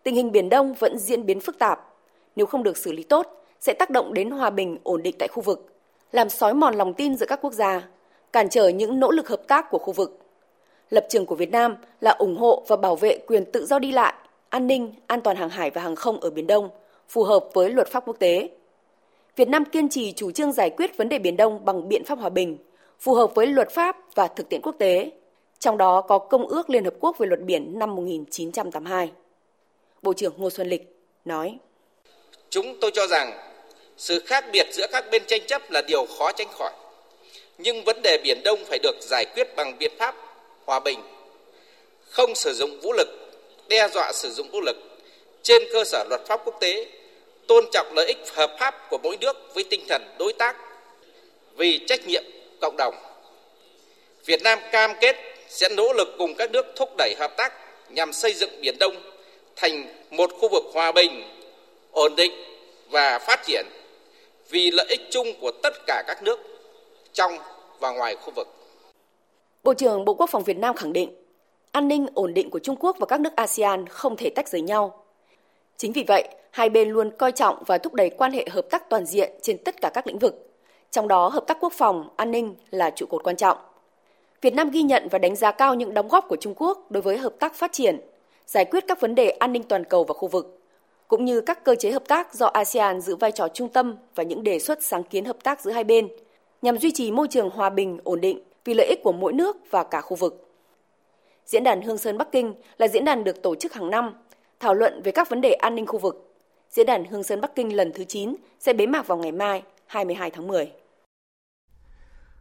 [0.02, 1.94] tình hình Biển Đông vẫn diễn biến phức tạp.
[2.36, 3.26] Nếu không được xử lý tốt,
[3.60, 5.72] sẽ tác động đến hòa bình ổn định tại khu vực,
[6.12, 7.88] làm sói mòn lòng tin giữa các quốc gia,
[8.32, 10.18] cản trở những nỗ lực hợp tác của khu vực.
[10.90, 13.92] Lập trường của Việt Nam là ủng hộ và bảo vệ quyền tự do đi
[13.92, 14.14] lại,
[14.48, 16.68] an ninh, an toàn hàng hải và hàng không ở Biển Đông,
[17.08, 18.48] phù hợp với luật pháp quốc tế.
[19.36, 22.18] Việt Nam kiên trì chủ trương giải quyết vấn đề Biển Đông bằng biện pháp
[22.18, 22.58] hòa bình,
[23.00, 25.10] phù hợp với luật pháp và thực tiễn quốc tế,
[25.58, 29.10] trong đó có Công ước Liên Hợp Quốc về luật biển năm 1982.
[30.02, 31.58] Bộ trưởng Ngô Xuân Lịch nói.
[32.50, 33.32] Chúng tôi cho rằng
[33.96, 36.72] sự khác biệt giữa các bên tranh chấp là điều khó tránh khỏi.
[37.58, 40.14] Nhưng vấn đề Biển Đông phải được giải quyết bằng biện pháp
[40.64, 40.98] hòa bình,
[42.04, 43.08] không sử dụng vũ lực,
[43.68, 44.76] đe dọa sử dụng vũ lực
[45.42, 46.86] trên cơ sở luật pháp quốc tế,
[47.46, 50.56] tôn trọng lợi ích hợp pháp của mỗi nước với tinh thần đối tác
[51.56, 52.24] vì trách nhiệm
[52.60, 52.94] cộng đồng.
[54.24, 55.16] Việt Nam cam kết
[55.48, 57.52] sẽ nỗ lực cùng các nước thúc đẩy hợp tác
[57.90, 58.94] nhằm xây dựng Biển Đông
[59.56, 61.24] thành một khu vực hòa bình,
[61.92, 62.32] ổn định
[62.90, 63.66] và phát triển
[64.48, 66.40] vì lợi ích chung của tất cả các nước
[67.12, 67.38] trong
[67.78, 68.48] và ngoài khu vực.
[69.64, 71.14] Bộ trưởng Bộ Quốc phòng Việt Nam khẳng định,
[71.72, 74.60] an ninh ổn định của Trung Quốc và các nước ASEAN không thể tách rời
[74.60, 75.04] nhau.
[75.78, 78.90] Chính vì vậy, hai bên luôn coi trọng và thúc đẩy quan hệ hợp tác
[78.90, 80.50] toàn diện trên tất cả các lĩnh vực,
[80.90, 83.58] trong đó hợp tác quốc phòng, an ninh là trụ cột quan trọng.
[84.40, 87.02] Việt Nam ghi nhận và đánh giá cao những đóng góp của Trung Quốc đối
[87.02, 88.00] với hợp tác phát triển,
[88.46, 90.60] giải quyết các vấn đề an ninh toàn cầu và khu vực,
[91.08, 94.22] cũng như các cơ chế hợp tác do ASEAN giữ vai trò trung tâm và
[94.22, 96.08] những đề xuất sáng kiến hợp tác giữa hai bên,
[96.62, 99.56] nhằm duy trì môi trường hòa bình, ổn định vì lợi ích của mỗi nước
[99.70, 100.44] và cả khu vực.
[101.46, 104.14] Diễn đàn Hương Sơn Bắc Kinh là diễn đàn được tổ chức hàng năm,
[104.60, 106.14] thảo luận về các vấn đề an ninh khu vực.
[106.70, 109.62] Diễn đàn Hương Sơn Bắc Kinh lần thứ 9 sẽ bế mạc vào ngày mai,
[109.86, 110.72] 22 tháng 10.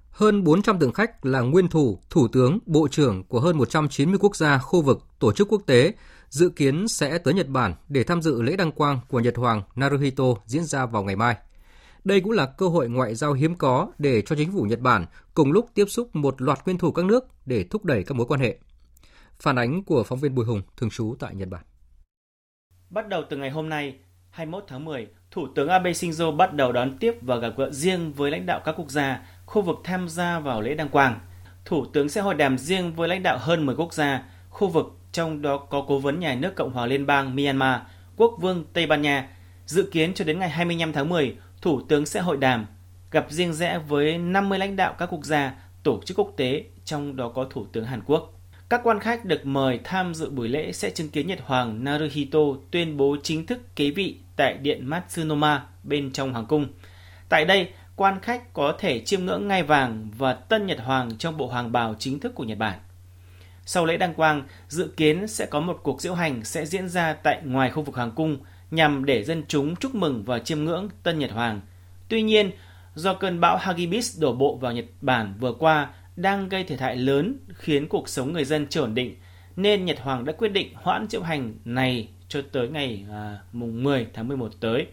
[0.09, 4.35] Hơn 400 tượng khách là nguyên thủ, thủ tướng, bộ trưởng của hơn 190 quốc
[4.35, 5.93] gia, khu vực, tổ chức quốc tế
[6.29, 9.61] dự kiến sẽ tới Nhật Bản để tham dự lễ đăng quang của Nhật Hoàng
[9.75, 11.37] Naruhito diễn ra vào ngày mai.
[12.03, 15.05] Đây cũng là cơ hội ngoại giao hiếm có để cho chính phủ Nhật Bản
[15.33, 18.27] cùng lúc tiếp xúc một loạt nguyên thủ các nước để thúc đẩy các mối
[18.27, 18.57] quan hệ.
[19.39, 21.63] Phản ánh của phóng viên Bùi Hùng, thường trú tại Nhật Bản.
[22.89, 23.95] Bắt đầu từ ngày hôm nay,
[24.29, 28.13] 21 tháng 10, Thủ tướng Abe Shinzo bắt đầu đón tiếp và gặp gỡ riêng
[28.13, 31.19] với lãnh đạo các quốc gia, khu vực tham gia vào lễ đăng quang.
[31.65, 34.85] Thủ tướng sẽ hội đàm riêng với lãnh đạo hơn 10 quốc gia, khu vực
[35.11, 37.81] trong đó có cố vấn nhà nước Cộng hòa Liên bang Myanmar,
[38.17, 39.29] Quốc vương Tây Ban Nha.
[39.65, 42.65] Dự kiến cho đến ngày 25 tháng 10, Thủ tướng sẽ hội đàm,
[43.11, 47.15] gặp riêng rẽ với 50 lãnh đạo các quốc gia, tổ chức quốc tế, trong
[47.15, 48.36] đó có Thủ tướng Hàn Quốc.
[48.69, 52.39] Các quan khách được mời tham dự buổi lễ sẽ chứng kiến Nhật Hoàng Naruhito
[52.71, 56.67] tuyên bố chính thức kế vị tại Điện Matsunoma bên trong Hoàng cung.
[57.29, 61.37] Tại đây, quan khách có thể chiêm ngưỡng ngai vàng và tân Nhật Hoàng trong
[61.37, 62.79] bộ hoàng bào chính thức của Nhật Bản.
[63.65, 67.13] Sau lễ đăng quang, dự kiến sẽ có một cuộc diễu hành sẽ diễn ra
[67.13, 68.37] tại ngoài khu vực hoàng cung
[68.71, 71.61] nhằm để dân chúng chúc mừng và chiêm ngưỡng tân Nhật Hoàng.
[72.07, 72.51] Tuy nhiên,
[72.95, 76.95] do cơn bão Hagibis đổ bộ vào Nhật Bản vừa qua đang gây thiệt hại
[76.95, 79.15] lớn khiến cuộc sống người dân chưa ổn định,
[79.55, 83.83] nên Nhật Hoàng đã quyết định hoãn diễu hành này cho tới ngày à, mùng
[83.83, 84.87] 10 tháng 11 tới.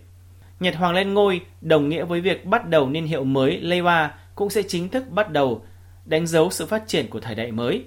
[0.60, 4.50] Nhật Hoàng lên ngôi đồng nghĩa với việc bắt đầu niên hiệu mới Leiwa cũng
[4.50, 5.64] sẽ chính thức bắt đầu
[6.04, 7.84] đánh dấu sự phát triển của thời đại mới.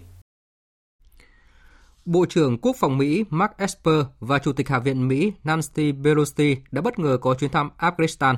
[2.06, 6.58] Bộ trưởng Quốc phòng Mỹ Mark Esper và Chủ tịch Hạ viện Mỹ Nancy Pelosi
[6.72, 8.36] đã bất ngờ có chuyến thăm Afghanistan.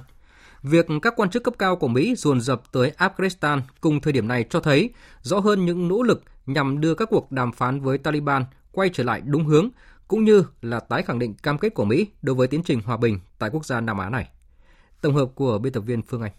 [0.64, 4.28] Việc các quan chức cấp cao của Mỹ dồn dập tới Afghanistan cùng thời điểm
[4.28, 4.90] này cho thấy
[5.22, 9.04] rõ hơn những nỗ lực nhằm đưa các cuộc đàm phán với Taliban quay trở
[9.04, 9.70] lại đúng hướng,
[10.08, 12.98] cũng như là tái khẳng định cam kết của Mỹ đối với tiến trình hòa
[12.98, 14.30] bình tại quốc gia Nam Á này.
[15.02, 16.32] Tổng hợp của biên tập viên Phương Anh.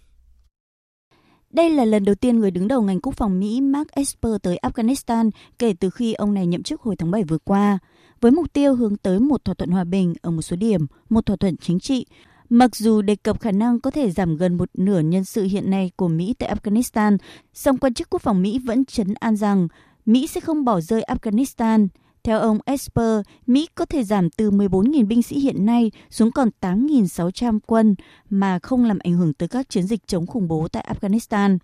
[1.51, 4.59] Đây là lần đầu tiên người đứng đầu ngành quốc phòng Mỹ Mark Esper tới
[4.63, 7.79] Afghanistan kể từ khi ông này nhậm chức hồi tháng 7 vừa qua,
[8.21, 11.27] với mục tiêu hướng tới một thỏa thuận hòa bình ở một số điểm, một
[11.27, 12.07] thỏa thuận chính trị,
[12.53, 15.71] Mặc dù đề cập khả năng có thể giảm gần một nửa nhân sự hiện
[15.71, 17.17] nay của Mỹ tại Afghanistan,
[17.55, 19.69] song quan chức quốc phòng Mỹ vẫn chấn an rằng
[20.07, 21.89] Mỹ sẽ không bỏ rơi Afghanistan.
[22.25, 26.49] Theo ông Esper, Mỹ có thể giảm từ 14.000 binh sĩ hiện nay xuống còn
[26.61, 27.95] 8.600 quân
[28.31, 31.59] mà không làm ảnh hưởng tới các chiến dịch chống khủng bố tại Afghanistan.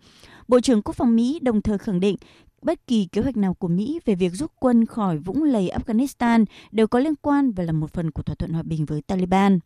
[0.49, 2.17] Bộ trưởng Quốc phòng Mỹ đồng thời khẳng định
[2.63, 6.45] bất kỳ kế hoạch nào của Mỹ về việc rút quân khỏi vũng lầy Afghanistan
[6.73, 9.59] đều có liên quan và là một phần của thỏa thuận hòa bình với Taliban.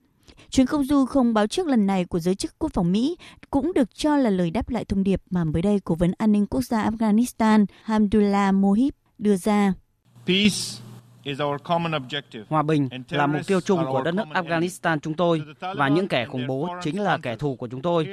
[0.50, 3.16] Chuyến công du không báo trước lần này của giới chức quốc phòng Mỹ
[3.50, 6.32] cũng được cho là lời đáp lại thông điệp mà mới đây Cố vấn an
[6.32, 9.74] ninh quốc gia Afghanistan Hamdullah Mohib đưa ra.
[12.48, 15.42] Hòa bình là mục tiêu chung của đất nước Afghanistan chúng tôi
[15.76, 18.08] và những kẻ khủng bố chính là kẻ thù của chúng tôi.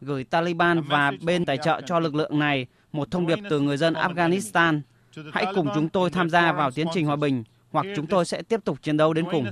[0.00, 3.76] Gửi Taliban và bên tài trợ cho lực lượng này một thông điệp từ người
[3.76, 4.80] dân Afghanistan.
[5.32, 8.42] Hãy cùng chúng tôi tham gia vào tiến trình hòa bình hoặc chúng tôi sẽ
[8.42, 9.44] tiếp tục chiến đấu đến cùng.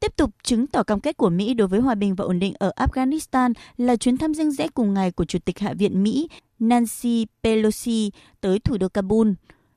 [0.00, 2.54] Tiếp tục chứng tỏ cam kết của Mỹ đối với hòa bình và ổn định
[2.58, 6.28] ở Afghanistan là chuyến thăm riêng rẽ cùng ngày của Chủ tịch Hạ viện Mỹ
[6.58, 9.32] Nancy Pelosi tới thủ đô Kabul.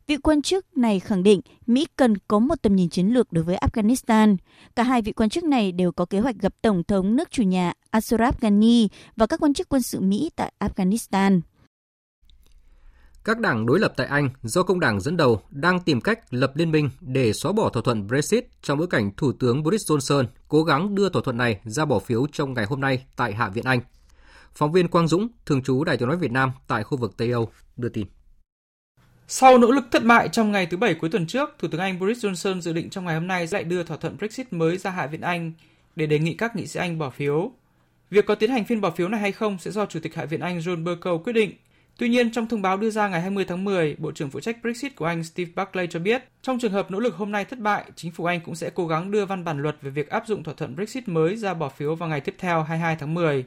[0.08, 3.44] Vị quan chức này khẳng định Mỹ cần có một tầm nhìn chiến lược đối
[3.44, 4.38] với Afghanistan.
[4.76, 7.44] Cả hai vị quan chức này đều có kế hoạch gặp Tổng thống nước chủ
[7.44, 11.42] nhà Ashraf Ghani và các quan chức quân sự Mỹ tại Afghanistan.
[13.24, 16.52] Các đảng đối lập tại Anh do công đảng dẫn đầu đang tìm cách lập
[16.56, 20.26] liên minh để xóa bỏ thỏa thuận Brexit trong bối cảnh Thủ tướng Boris Johnson
[20.48, 23.50] cố gắng đưa thỏa thuận này ra bỏ phiếu trong ngày hôm nay tại Hạ
[23.50, 23.80] viện Anh.
[24.54, 27.32] Phóng viên Quang Dũng, thường trú Đài tiếng nói Việt Nam tại khu vực Tây
[27.32, 28.08] Âu, đưa tin.
[29.28, 32.00] Sau nỗ lực thất bại trong ngày thứ Bảy cuối tuần trước, Thủ tướng Anh
[32.00, 34.92] Boris Johnson dự định trong ngày hôm nay lại đưa thỏa thuận Brexit mới ra
[34.92, 35.54] Hạ viện Anh
[35.96, 37.52] để đề nghị các nghị sĩ Anh bỏ phiếu.
[38.10, 40.26] Việc có tiến hành phiên bỏ phiếu này hay không sẽ do Chủ tịch Hạ
[40.26, 41.52] viện Anh John Bercow quyết định
[42.00, 44.58] Tuy nhiên, trong thông báo đưa ra ngày 20 tháng 10, Bộ trưởng phụ trách
[44.62, 47.60] Brexit của Anh Steve Barclay cho biết, trong trường hợp nỗ lực hôm nay thất
[47.60, 50.28] bại, chính phủ Anh cũng sẽ cố gắng đưa văn bản luật về việc áp
[50.28, 53.46] dụng thỏa thuận Brexit mới ra bỏ phiếu vào ngày tiếp theo 22 tháng 10.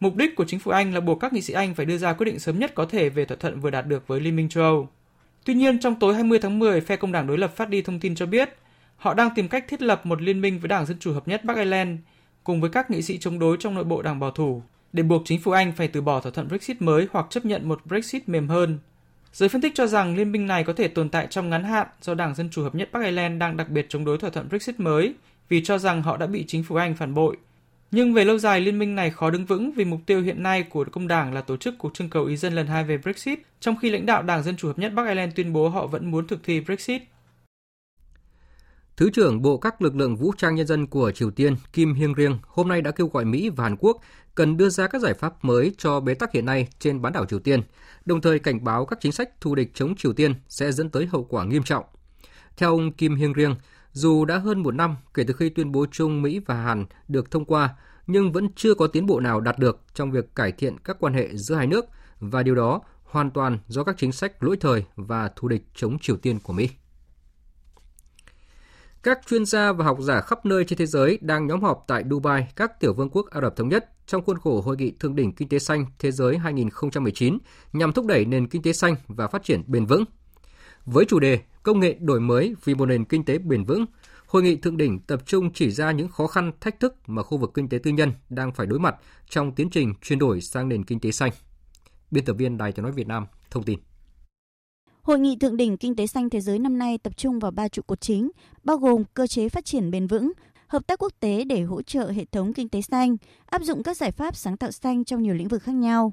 [0.00, 2.12] Mục đích của chính phủ Anh là buộc các nghị sĩ Anh phải đưa ra
[2.12, 4.48] quyết định sớm nhất có thể về thỏa thuận vừa đạt được với Liên minh
[4.48, 4.88] châu Âu.
[5.44, 8.00] Tuy nhiên, trong tối 20 tháng 10, phe công đảng đối lập phát đi thông
[8.00, 8.56] tin cho biết
[8.96, 11.44] họ đang tìm cách thiết lập một liên minh với Đảng Dân Chủ Hợp nhất
[11.44, 12.00] Bắc Ireland
[12.44, 14.62] cùng với các nghị sĩ chống đối trong nội bộ Đảng Bảo thủ
[14.92, 17.68] để buộc chính phủ Anh phải từ bỏ thỏa thuận Brexit mới hoặc chấp nhận
[17.68, 18.78] một Brexit mềm hơn.
[19.32, 21.86] Giới phân tích cho rằng liên minh này có thể tồn tại trong ngắn hạn
[22.00, 24.48] do Đảng Dân Chủ Hợp nhất Bắc Ireland đang đặc biệt chống đối thỏa thuận
[24.48, 25.14] Brexit mới
[25.48, 27.36] vì cho rằng họ đã bị chính phủ Anh phản bội.
[27.90, 30.62] Nhưng về lâu dài, liên minh này khó đứng vững vì mục tiêu hiện nay
[30.62, 33.38] của công đảng là tổ chức cuộc trưng cầu ý dân lần hai về Brexit,
[33.60, 36.10] trong khi lãnh đạo Đảng Dân Chủ Hợp nhất Bắc Ireland tuyên bố họ vẫn
[36.10, 37.02] muốn thực thi Brexit.
[39.00, 42.14] Thứ trưởng Bộ các lực lượng vũ trang nhân dân của Triều Tiên Kim Hyung
[42.14, 44.00] Riêng hôm nay đã kêu gọi Mỹ và Hàn Quốc
[44.34, 47.26] cần đưa ra các giải pháp mới cho bế tắc hiện nay trên bán đảo
[47.26, 47.60] Triều Tiên,
[48.04, 51.06] đồng thời cảnh báo các chính sách thù địch chống Triều Tiên sẽ dẫn tới
[51.06, 51.84] hậu quả nghiêm trọng.
[52.56, 53.54] Theo ông Kim Hyung Riêng,
[53.92, 57.30] dù đã hơn một năm kể từ khi tuyên bố chung Mỹ và Hàn được
[57.30, 57.74] thông qua,
[58.06, 61.14] nhưng vẫn chưa có tiến bộ nào đạt được trong việc cải thiện các quan
[61.14, 61.84] hệ giữa hai nước
[62.20, 65.98] và điều đó hoàn toàn do các chính sách lỗi thời và thù địch chống
[65.98, 66.68] Triều Tiên của Mỹ.
[69.02, 72.04] Các chuyên gia và học giả khắp nơi trên thế giới đang nhóm họp tại
[72.10, 75.16] Dubai, các tiểu vương quốc Ả Rập Thống Nhất trong khuôn khổ Hội nghị Thượng
[75.16, 77.38] đỉnh Kinh tế Xanh Thế giới 2019
[77.72, 80.04] nhằm thúc đẩy nền kinh tế xanh và phát triển bền vững.
[80.84, 83.86] Với chủ đề Công nghệ đổi mới vì một nền kinh tế bền vững,
[84.26, 87.38] Hội nghị thượng đỉnh tập trung chỉ ra những khó khăn, thách thức mà khu
[87.38, 88.96] vực kinh tế tư nhân đang phải đối mặt
[89.30, 91.32] trong tiến trình chuyển đổi sang nền kinh tế xanh.
[92.10, 93.78] Biên tập viên Đài tiếng nói Việt Nam thông tin.
[95.02, 97.68] Hội nghị thượng đỉnh kinh tế xanh thế giới năm nay tập trung vào ba
[97.68, 98.30] trụ cột chính,
[98.64, 100.32] bao gồm cơ chế phát triển bền vững,
[100.66, 103.96] hợp tác quốc tế để hỗ trợ hệ thống kinh tế xanh, áp dụng các
[103.96, 106.12] giải pháp sáng tạo xanh trong nhiều lĩnh vực khác nhau.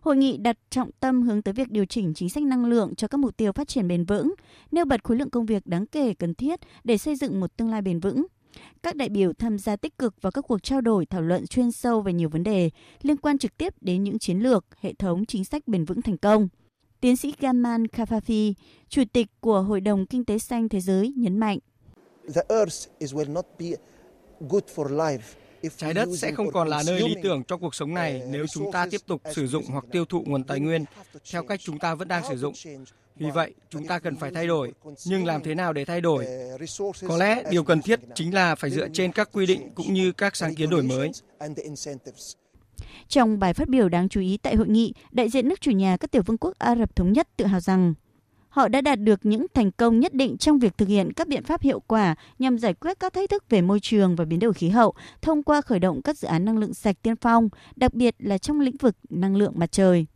[0.00, 3.08] Hội nghị đặt trọng tâm hướng tới việc điều chỉnh chính sách năng lượng cho
[3.08, 4.34] các mục tiêu phát triển bền vững,
[4.72, 7.70] nêu bật khối lượng công việc đáng kể cần thiết để xây dựng một tương
[7.70, 8.26] lai bền vững.
[8.82, 11.72] Các đại biểu tham gia tích cực vào các cuộc trao đổi thảo luận chuyên
[11.72, 12.70] sâu về nhiều vấn đề
[13.02, 16.18] liên quan trực tiếp đến những chiến lược, hệ thống chính sách bền vững thành
[16.18, 16.48] công.
[17.02, 18.52] Tiến sĩ Gaman Kafafi,
[18.88, 21.58] Chủ tịch của Hội đồng Kinh tế Xanh Thế giới nhấn mạnh.
[25.76, 28.72] Trái đất sẽ không còn là nơi lý tưởng cho cuộc sống này nếu chúng
[28.72, 30.84] ta tiếp tục sử dụng hoặc tiêu thụ nguồn tài nguyên
[31.30, 32.54] theo cách chúng ta vẫn đang sử dụng.
[33.16, 34.72] Vì vậy, chúng ta cần phải thay đổi.
[35.06, 36.26] Nhưng làm thế nào để thay đổi?
[37.08, 40.12] Có lẽ điều cần thiết chính là phải dựa trên các quy định cũng như
[40.12, 41.10] các sáng kiến đổi mới.
[43.08, 45.96] Trong bài phát biểu đáng chú ý tại hội nghị, đại diện nước chủ nhà
[45.96, 47.94] các tiểu vương quốc Ả Rập Thống Nhất tự hào rằng
[48.52, 51.42] họ đã đạt được những thành công nhất định trong việc thực hiện các biện
[51.42, 54.52] pháp hiệu quả nhằm giải quyết các thách thức về môi trường và biến đổi
[54.52, 57.94] khí hậu thông qua khởi động các dự án năng lượng sạch tiên phong, đặc
[57.94, 60.06] biệt là trong lĩnh vực năng lượng mặt trời.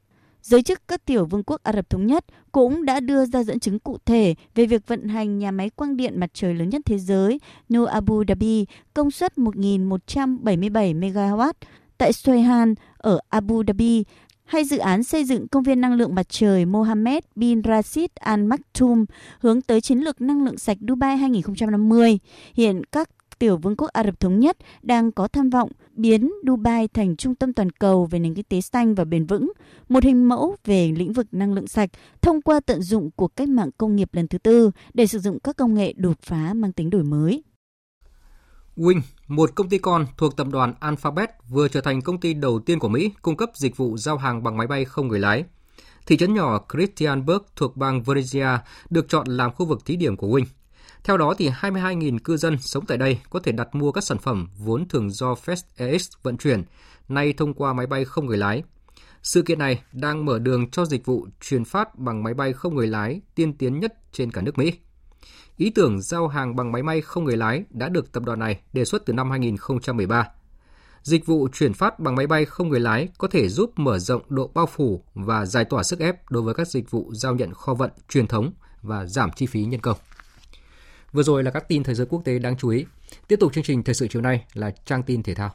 [0.42, 3.60] Giới chức các tiểu vương quốc Ả Rập Thống Nhất cũng đã đưa ra dẫn
[3.60, 6.82] chứng cụ thể về việc vận hành nhà máy quang điện mặt trời lớn nhất
[6.84, 11.52] thế giới New Abu Dhabi công suất 1.177 MW
[11.98, 14.04] tại Soihan ở Abu Dhabi
[14.44, 18.42] hay dự án xây dựng công viên năng lượng mặt trời Mohammed bin Rashid Al
[18.42, 19.04] Maktoum
[19.40, 22.18] hướng tới chiến lược năng lượng sạch Dubai 2050.
[22.54, 26.88] Hiện các tiểu vương quốc Ả Rập Thống Nhất đang có tham vọng biến Dubai
[26.88, 29.52] thành trung tâm toàn cầu về nền kinh tế xanh và bền vững,
[29.88, 31.90] một hình mẫu về lĩnh vực năng lượng sạch
[32.22, 35.40] thông qua tận dụng cuộc cách mạng công nghiệp lần thứ tư để sử dụng
[35.40, 37.42] các công nghệ đột phá mang tính đổi mới.
[38.76, 42.58] Wing, một công ty con thuộc tập đoàn Alphabet vừa trở thành công ty đầu
[42.58, 45.44] tiên của Mỹ cung cấp dịch vụ giao hàng bằng máy bay không người lái.
[46.06, 48.48] Thị trấn nhỏ Christiansburg thuộc bang Virginia
[48.90, 50.44] được chọn làm khu vực thí điểm của Wing.
[51.04, 54.18] Theo đó, thì 22.000 cư dân sống tại đây có thể đặt mua các sản
[54.18, 56.62] phẩm vốn thường do FedEx vận chuyển,
[57.08, 58.62] nay thông qua máy bay không người lái.
[59.22, 62.74] Sự kiện này đang mở đường cho dịch vụ truyền phát bằng máy bay không
[62.74, 64.72] người lái tiên tiến nhất trên cả nước Mỹ.
[65.56, 68.60] Ý tưởng giao hàng bằng máy bay không người lái đã được tập đoàn này
[68.72, 70.28] đề xuất từ năm 2013.
[71.02, 74.22] Dịch vụ chuyển phát bằng máy bay không người lái có thể giúp mở rộng
[74.28, 77.54] độ bao phủ và giải tỏa sức ép đối với các dịch vụ giao nhận
[77.54, 78.52] kho vận truyền thống
[78.82, 79.98] và giảm chi phí nhân công.
[81.12, 82.84] Vừa rồi là các tin thời giới quốc tế đáng chú ý.
[83.28, 85.54] Tiếp tục chương trình thời sự chiều nay là trang tin thể thao.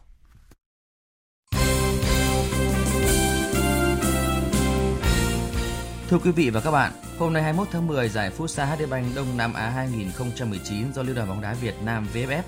[6.11, 9.05] Thưa quý vị và các bạn, hôm nay 21 tháng 10, giải Futsal HD Bank
[9.15, 12.41] Đông Nam Á 2019 do Liên đoàn bóng đá Việt Nam VFF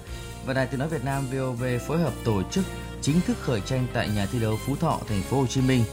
[0.45, 2.63] và Đài Tiếng nói Việt Nam VOV phối hợp tổ chức
[3.01, 5.83] chính thức khởi tranh tại nhà thi đấu Phú Thọ, thành phố Hồ Chí Minh.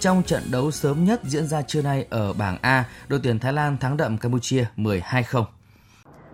[0.00, 3.52] Trong trận đấu sớm nhất diễn ra trưa nay ở bảng A, đội tuyển Thái
[3.52, 5.44] Lan thắng đậm Campuchia 12-0.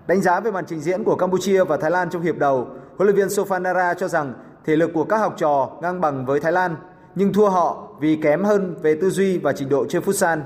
[0.07, 3.07] Đánh giá về màn trình diễn của Campuchia và Thái Lan trong hiệp đầu, huấn
[3.07, 4.35] luyện viên Sofanara cho rằng
[4.67, 6.77] thể lực của các học trò ngang bằng với Thái Lan,
[7.15, 10.41] nhưng thua họ vì kém hơn về tư duy và trình độ chơi futsal.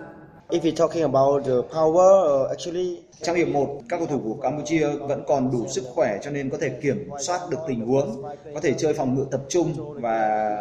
[0.51, 4.35] If you're talking about the power, uh, actually trong hiệp 1, các cầu thủ của
[4.35, 8.23] Campuchia vẫn còn đủ sức khỏe cho nên có thể kiểm soát được tình huống,
[8.55, 10.57] có thể chơi phòng ngự tập trung và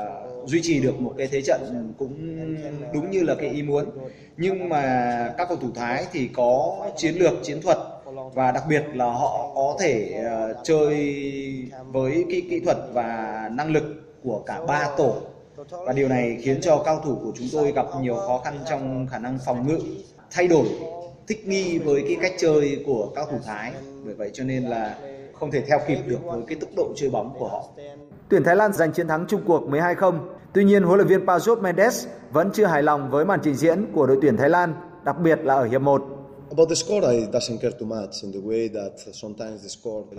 [0.46, 2.14] duy trì được một cái thế trận cũng
[2.94, 3.86] đúng như là cái ý muốn.
[4.38, 7.78] Nhưng mà các cầu thủ Thái thì có chiến lược, chiến thuật
[8.34, 10.96] và đặc biệt là họ có thể uh, chơi
[11.92, 13.84] với cái kỹ thuật và năng lực
[14.24, 15.16] của cả ba tổ
[15.72, 19.08] và điều này khiến cho cao thủ của chúng tôi gặp nhiều khó khăn trong
[19.12, 19.80] khả năng phòng ngự
[20.32, 20.68] thay đổi
[21.28, 23.74] thích nghi với cái cách chơi của các thủ Thái
[24.06, 24.98] bởi vậy cho nên là
[25.34, 27.64] không thể theo kịp được với cái tốc độ chơi bóng của họ.
[28.30, 30.20] Tuyển Thái Lan giành chiến thắng chung cuộc 12-0.
[30.54, 33.86] Tuy nhiên, huấn luyện viên Pajot Mendes vẫn chưa hài lòng với màn trình diễn
[33.94, 36.04] của đội tuyển Thái Lan, đặc biệt là ở hiệp 1.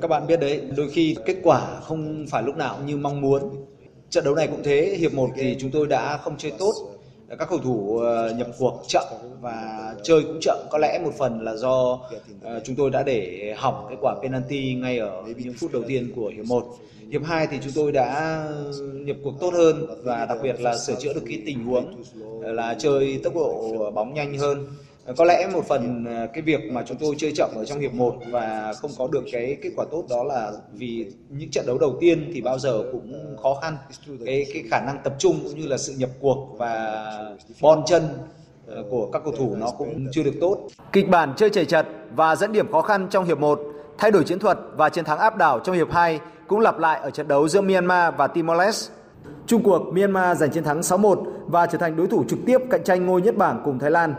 [0.00, 3.66] Các bạn biết đấy, đôi khi kết quả không phải lúc nào như mong muốn.
[4.10, 6.72] Trận đấu này cũng thế, hiệp 1 thì chúng tôi đã không chơi tốt.
[7.38, 9.04] Các cầu thủ ờ, nhập cuộc chậm
[9.40, 10.58] và chơi cũng chậm.
[10.70, 12.00] Có lẽ một phần là do
[12.42, 16.12] ờ, chúng tôi đã để hỏng cái quả penalty ngay ở những phút đầu tiên
[16.14, 16.66] của hiệp 1.
[17.10, 20.78] Hiệp 2 thì chúng tôi đã ờ, nhập cuộc tốt hơn và đặc biệt là
[20.78, 21.94] sửa chữa được cái tình huống
[22.40, 24.66] là chơi tốc độ bóng nhanh hơn
[25.16, 27.92] có lẽ một phần ờ, cái việc mà chúng tôi chơi chậm ở trong hiệp
[27.92, 31.78] 1 và không có được cái kết quả tốt đó là vì những trận đấu
[31.78, 33.76] đầu tiên thì bao giờ cũng khó khăn
[34.26, 37.04] cái cái khả năng tập trung cũng như là sự nhập cuộc và
[37.60, 38.02] bon chân
[38.66, 40.58] ờ, của các cầu thủ nó cũng chưa được tốt.
[40.92, 43.60] Kịch bản chơi chảy chật và dẫn điểm khó khăn trong hiệp 1,
[43.98, 47.00] thay đổi chiến thuật và chiến thắng áp đảo trong hiệp 2 cũng lặp lại
[47.00, 48.90] ở trận đấu giữa Myanmar và Timor-Leste.
[49.46, 52.84] Trung cuộc Myanmar giành chiến thắng 6-1 và trở thành đối thủ trực tiếp cạnh
[52.84, 54.14] tranh ngôi nhất bảng cùng Thái Lan.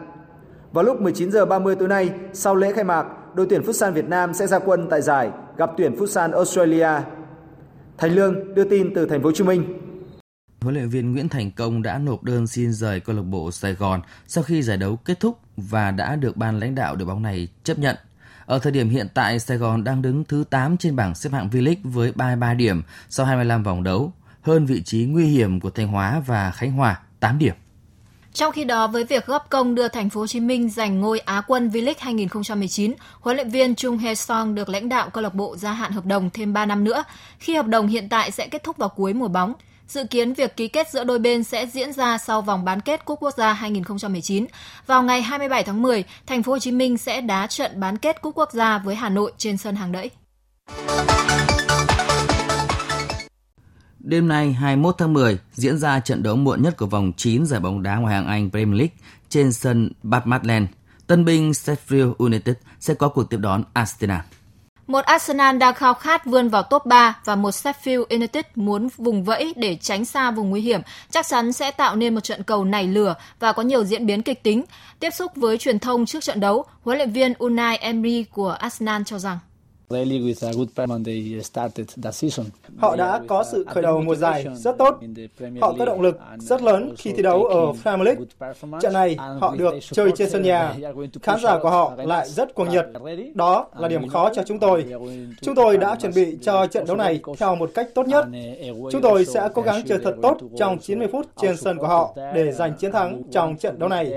[0.71, 3.05] Vào lúc 19 giờ 30 tối nay, sau lễ khai mạc,
[3.35, 6.89] đội tuyển Futsal Việt Nam sẽ ra quân tại giải gặp tuyển Futsal Australia.
[7.97, 9.63] Thành Lương đưa tin từ thành phố Hồ Chí Minh.
[10.61, 13.73] Huấn luyện viên Nguyễn Thành Công đã nộp đơn xin rời câu lạc bộ Sài
[13.73, 17.21] Gòn sau khi giải đấu kết thúc và đã được ban lãnh đạo đội bóng
[17.21, 17.95] này chấp nhận.
[18.45, 21.49] Ở thời điểm hiện tại, Sài Gòn đang đứng thứ 8 trên bảng xếp hạng
[21.49, 25.87] V-League với 33 điểm sau 25 vòng đấu, hơn vị trí nguy hiểm của Thanh
[25.87, 27.55] Hóa và Khánh Hòa 8 điểm.
[28.33, 31.19] Trong khi đó, với việc góp công đưa Thành phố Hồ Chí Minh giành ngôi
[31.19, 35.33] Á quân V-League 2019, huấn luyện viên Chung Hae Song được lãnh đạo câu lạc
[35.33, 37.03] bộ gia hạn hợp đồng thêm 3 năm nữa,
[37.39, 39.53] khi hợp đồng hiện tại sẽ kết thúc vào cuối mùa bóng.
[39.87, 43.05] Dự kiến việc ký kết giữa đôi bên sẽ diễn ra sau vòng bán kết
[43.05, 44.45] Cúp Quốc gia 2019.
[44.87, 48.21] Vào ngày 27 tháng 10, Thành phố Hồ Chí Minh sẽ đá trận bán kết
[48.21, 50.09] Cúp Quốc gia với Hà Nội trên sân hàng đẫy.
[54.03, 57.59] Đêm nay 21 tháng 10 diễn ra trận đấu muộn nhất của vòng 9 giải
[57.59, 58.95] bóng đá ngoại hạng Anh Premier League
[59.29, 60.67] trên sân Batmadland.
[61.07, 64.19] Tân binh Sheffield United sẽ có cuộc tiếp đón Arsenal.
[64.87, 69.23] Một Arsenal đang khao khát vươn vào top 3 và một Sheffield United muốn vùng
[69.23, 72.65] vẫy để tránh xa vùng nguy hiểm chắc chắn sẽ tạo nên một trận cầu
[72.65, 74.63] nảy lửa và có nhiều diễn biến kịch tính.
[74.99, 79.01] Tiếp xúc với truyền thông trước trận đấu, huấn luyện viên Unai Emery của Arsenal
[79.05, 79.37] cho rằng
[82.77, 84.99] Họ đã có sự khởi đầu mùa giải rất tốt.
[85.61, 88.25] Họ có động lực rất lớn khi thi đấu ở Premier League.
[88.81, 90.75] Trận này họ được chơi trên sân nhà.
[91.21, 92.85] Khán giả của họ lại rất cuồng nhiệt.
[93.35, 94.85] Đó là điểm khó cho chúng tôi.
[95.41, 98.25] Chúng tôi đã chuẩn bị cho trận đấu này theo một cách tốt nhất.
[98.91, 102.15] Chúng tôi sẽ cố gắng chơi thật tốt trong 90 phút trên sân của họ
[102.35, 104.13] để giành chiến thắng trong trận đấu này.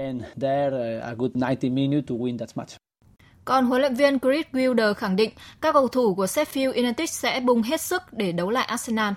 [3.45, 5.31] Còn huấn luyện viên Chris Wilder khẳng định
[5.61, 9.13] các cầu thủ của Sheffield United sẽ bung hết sức để đấu lại Arsenal.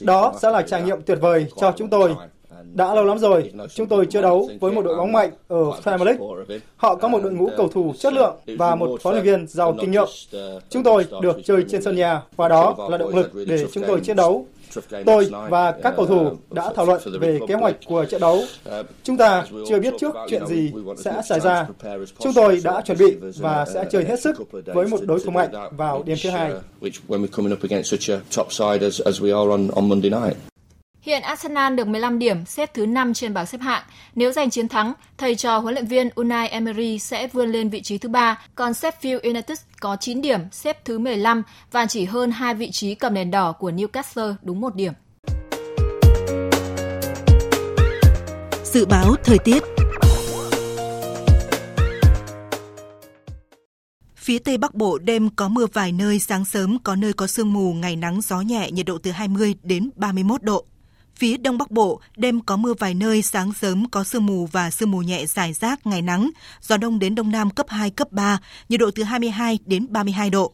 [0.00, 2.14] Đó sẽ là trải nghiệm tuyệt vời cho chúng tôi.
[2.74, 6.06] Đã lâu lắm rồi, chúng tôi chưa đấu với một đội bóng mạnh ở Premier
[6.06, 6.58] League.
[6.76, 9.76] Họ có một đội ngũ cầu thủ chất lượng và một huấn luyện viên giàu
[9.80, 10.08] kinh nghiệm.
[10.70, 14.00] Chúng tôi được chơi trên sân nhà và đó là động lực để chúng tôi
[14.00, 14.46] chiến đấu
[15.06, 18.42] Tôi và các cầu thủ đã thảo luận về kế hoạch của trận đấu.
[19.02, 21.66] Chúng ta chưa biết trước chuyện gì sẽ xảy ra.
[22.18, 25.50] Chúng tôi đã chuẩn bị và sẽ chơi hết sức với một đối thủ mạnh
[25.76, 26.52] vào đêm thứ hai.
[31.02, 33.82] Hiện Arsenal được 15 điểm, xếp thứ 5 trên bảng xếp hạng.
[34.14, 37.82] Nếu giành chiến thắng, thầy trò huấn luyện viên Unai Emery sẽ vươn lên vị
[37.82, 41.42] trí thứ 3, còn Sheffield United có 9 điểm, xếp thứ 15
[41.72, 44.92] và chỉ hơn hai vị trí cầm đèn đỏ của Newcastle đúng một điểm.
[48.64, 49.62] Dự báo thời tiết
[54.16, 57.52] Phía Tây Bắc Bộ đêm có mưa vài nơi, sáng sớm có nơi có sương
[57.52, 60.64] mù, ngày nắng gió nhẹ, nhiệt độ từ 20 đến 31 độ.
[61.20, 64.70] Phía Đông Bắc Bộ, đêm có mưa vài nơi, sáng sớm có sương mù và
[64.70, 66.30] sương mù nhẹ dài rác, ngày nắng,
[66.62, 70.30] gió đông đến đông nam cấp 2, cấp 3, nhiệt độ từ 22 đến 32
[70.30, 70.52] độ.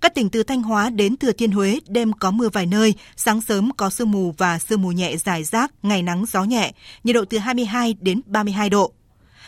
[0.00, 3.40] Các tỉnh từ Thanh Hóa đến Thừa Thiên Huế, đêm có mưa vài nơi, sáng
[3.40, 6.72] sớm có sương mù và sương mù nhẹ dài rác, ngày nắng gió nhẹ,
[7.04, 8.92] nhiệt độ từ 22 đến 32 độ.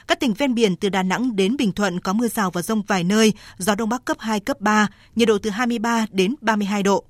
[0.08, 2.82] Các tỉnh ven biển từ Đà Nẵng đến Bình Thuận có mưa rào và rông
[2.82, 6.82] vài nơi, gió đông bắc cấp 2, cấp 3, nhiệt độ từ 23 đến 32
[6.82, 7.04] độ.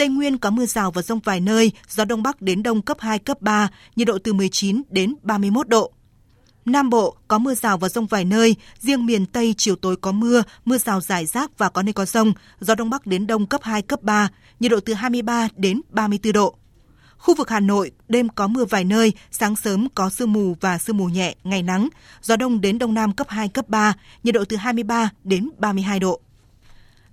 [0.00, 2.96] Tây Nguyên có mưa rào và rông vài nơi, gió đông bắc đến đông cấp
[3.00, 5.92] 2, cấp 3, nhiệt độ từ 19 đến 31 độ.
[6.64, 10.12] Nam Bộ có mưa rào và rông vài nơi, riêng miền Tây chiều tối có
[10.12, 13.46] mưa, mưa rào rải rác và có nơi có rông, gió đông bắc đến đông
[13.46, 14.28] cấp 2, cấp 3,
[14.60, 16.54] nhiệt độ từ 23 đến 34 độ.
[17.18, 20.78] Khu vực Hà Nội, đêm có mưa vài nơi, sáng sớm có sương mù và
[20.78, 21.88] sương mù nhẹ, ngày nắng,
[22.22, 26.00] gió đông đến đông nam cấp 2, cấp 3, nhiệt độ từ 23 đến 32
[26.00, 26.20] độ.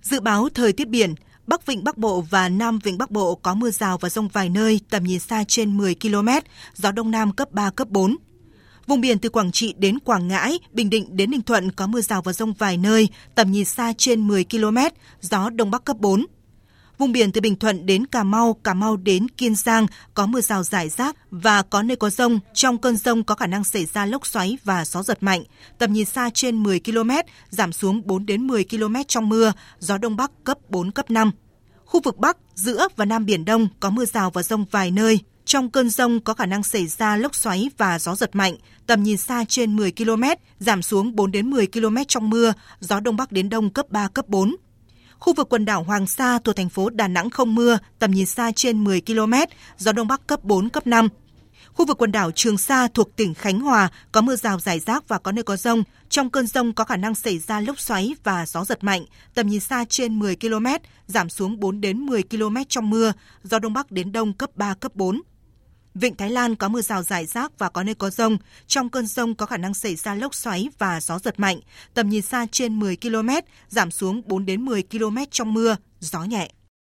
[0.02, 1.14] Dự báo thời tiết biển,
[1.48, 4.48] Bắc Vịnh Bắc Bộ và Nam Vịnh Bắc Bộ có mưa rào và rông vài
[4.48, 6.28] nơi, tầm nhìn xa trên 10 km,
[6.74, 8.16] gió Đông Nam cấp 3, cấp 4.
[8.86, 12.00] Vùng biển từ Quảng Trị đến Quảng Ngãi, Bình Định đến Ninh Thuận có mưa
[12.00, 14.78] rào và rông vài nơi, tầm nhìn xa trên 10 km,
[15.20, 16.26] gió Đông Bắc cấp 4.
[16.98, 20.40] Vùng biển từ Bình Thuận đến Cà Mau, Cà Mau đến Kiên Giang có mưa
[20.40, 22.40] rào rải rác và có nơi có rông.
[22.54, 25.42] Trong cơn rông có khả năng xảy ra lốc xoáy và gió giật mạnh.
[25.78, 27.10] Tầm nhìn xa trên 10 km,
[27.50, 31.30] giảm xuống 4 đến 10 km trong mưa, gió Đông Bắc cấp 4, cấp 5.
[31.84, 35.20] Khu vực Bắc, giữa và Nam Biển Đông có mưa rào và rông vài nơi.
[35.44, 39.02] Trong cơn rông có khả năng xảy ra lốc xoáy và gió giật mạnh, tầm
[39.02, 40.22] nhìn xa trên 10 km,
[40.58, 44.08] giảm xuống 4 đến 10 km trong mưa, gió Đông Bắc đến Đông cấp 3,
[44.08, 44.56] cấp 4.
[45.18, 48.26] Khu vực quần đảo Hoàng Sa thuộc thành phố Đà Nẵng không mưa, tầm nhìn
[48.26, 49.32] xa trên 10 km,
[49.78, 51.08] gió Đông Bắc cấp 4, cấp 5.
[51.72, 55.08] Khu vực quần đảo Trường Sa thuộc tỉnh Khánh Hòa có mưa rào rải rác
[55.08, 55.82] và có nơi có rông.
[56.08, 59.04] Trong cơn rông có khả năng xảy ra lốc xoáy và gió giật mạnh,
[59.34, 60.66] tầm nhìn xa trên 10 km,
[61.06, 63.12] giảm xuống 4 đến 10 km trong mưa,
[63.42, 65.20] gió Đông Bắc đến Đông cấp 3, cấp 4.
[65.94, 68.38] Vịnh Thái Lan có mưa rào rải rác và có nơi có rông.
[68.66, 71.60] Trong cơn rông có khả năng xảy ra lốc xoáy và gió giật mạnh.
[71.94, 73.28] Tầm nhìn xa trên 10 km,
[73.68, 76.50] giảm xuống 4 đến 10 km trong mưa, gió nhẹ.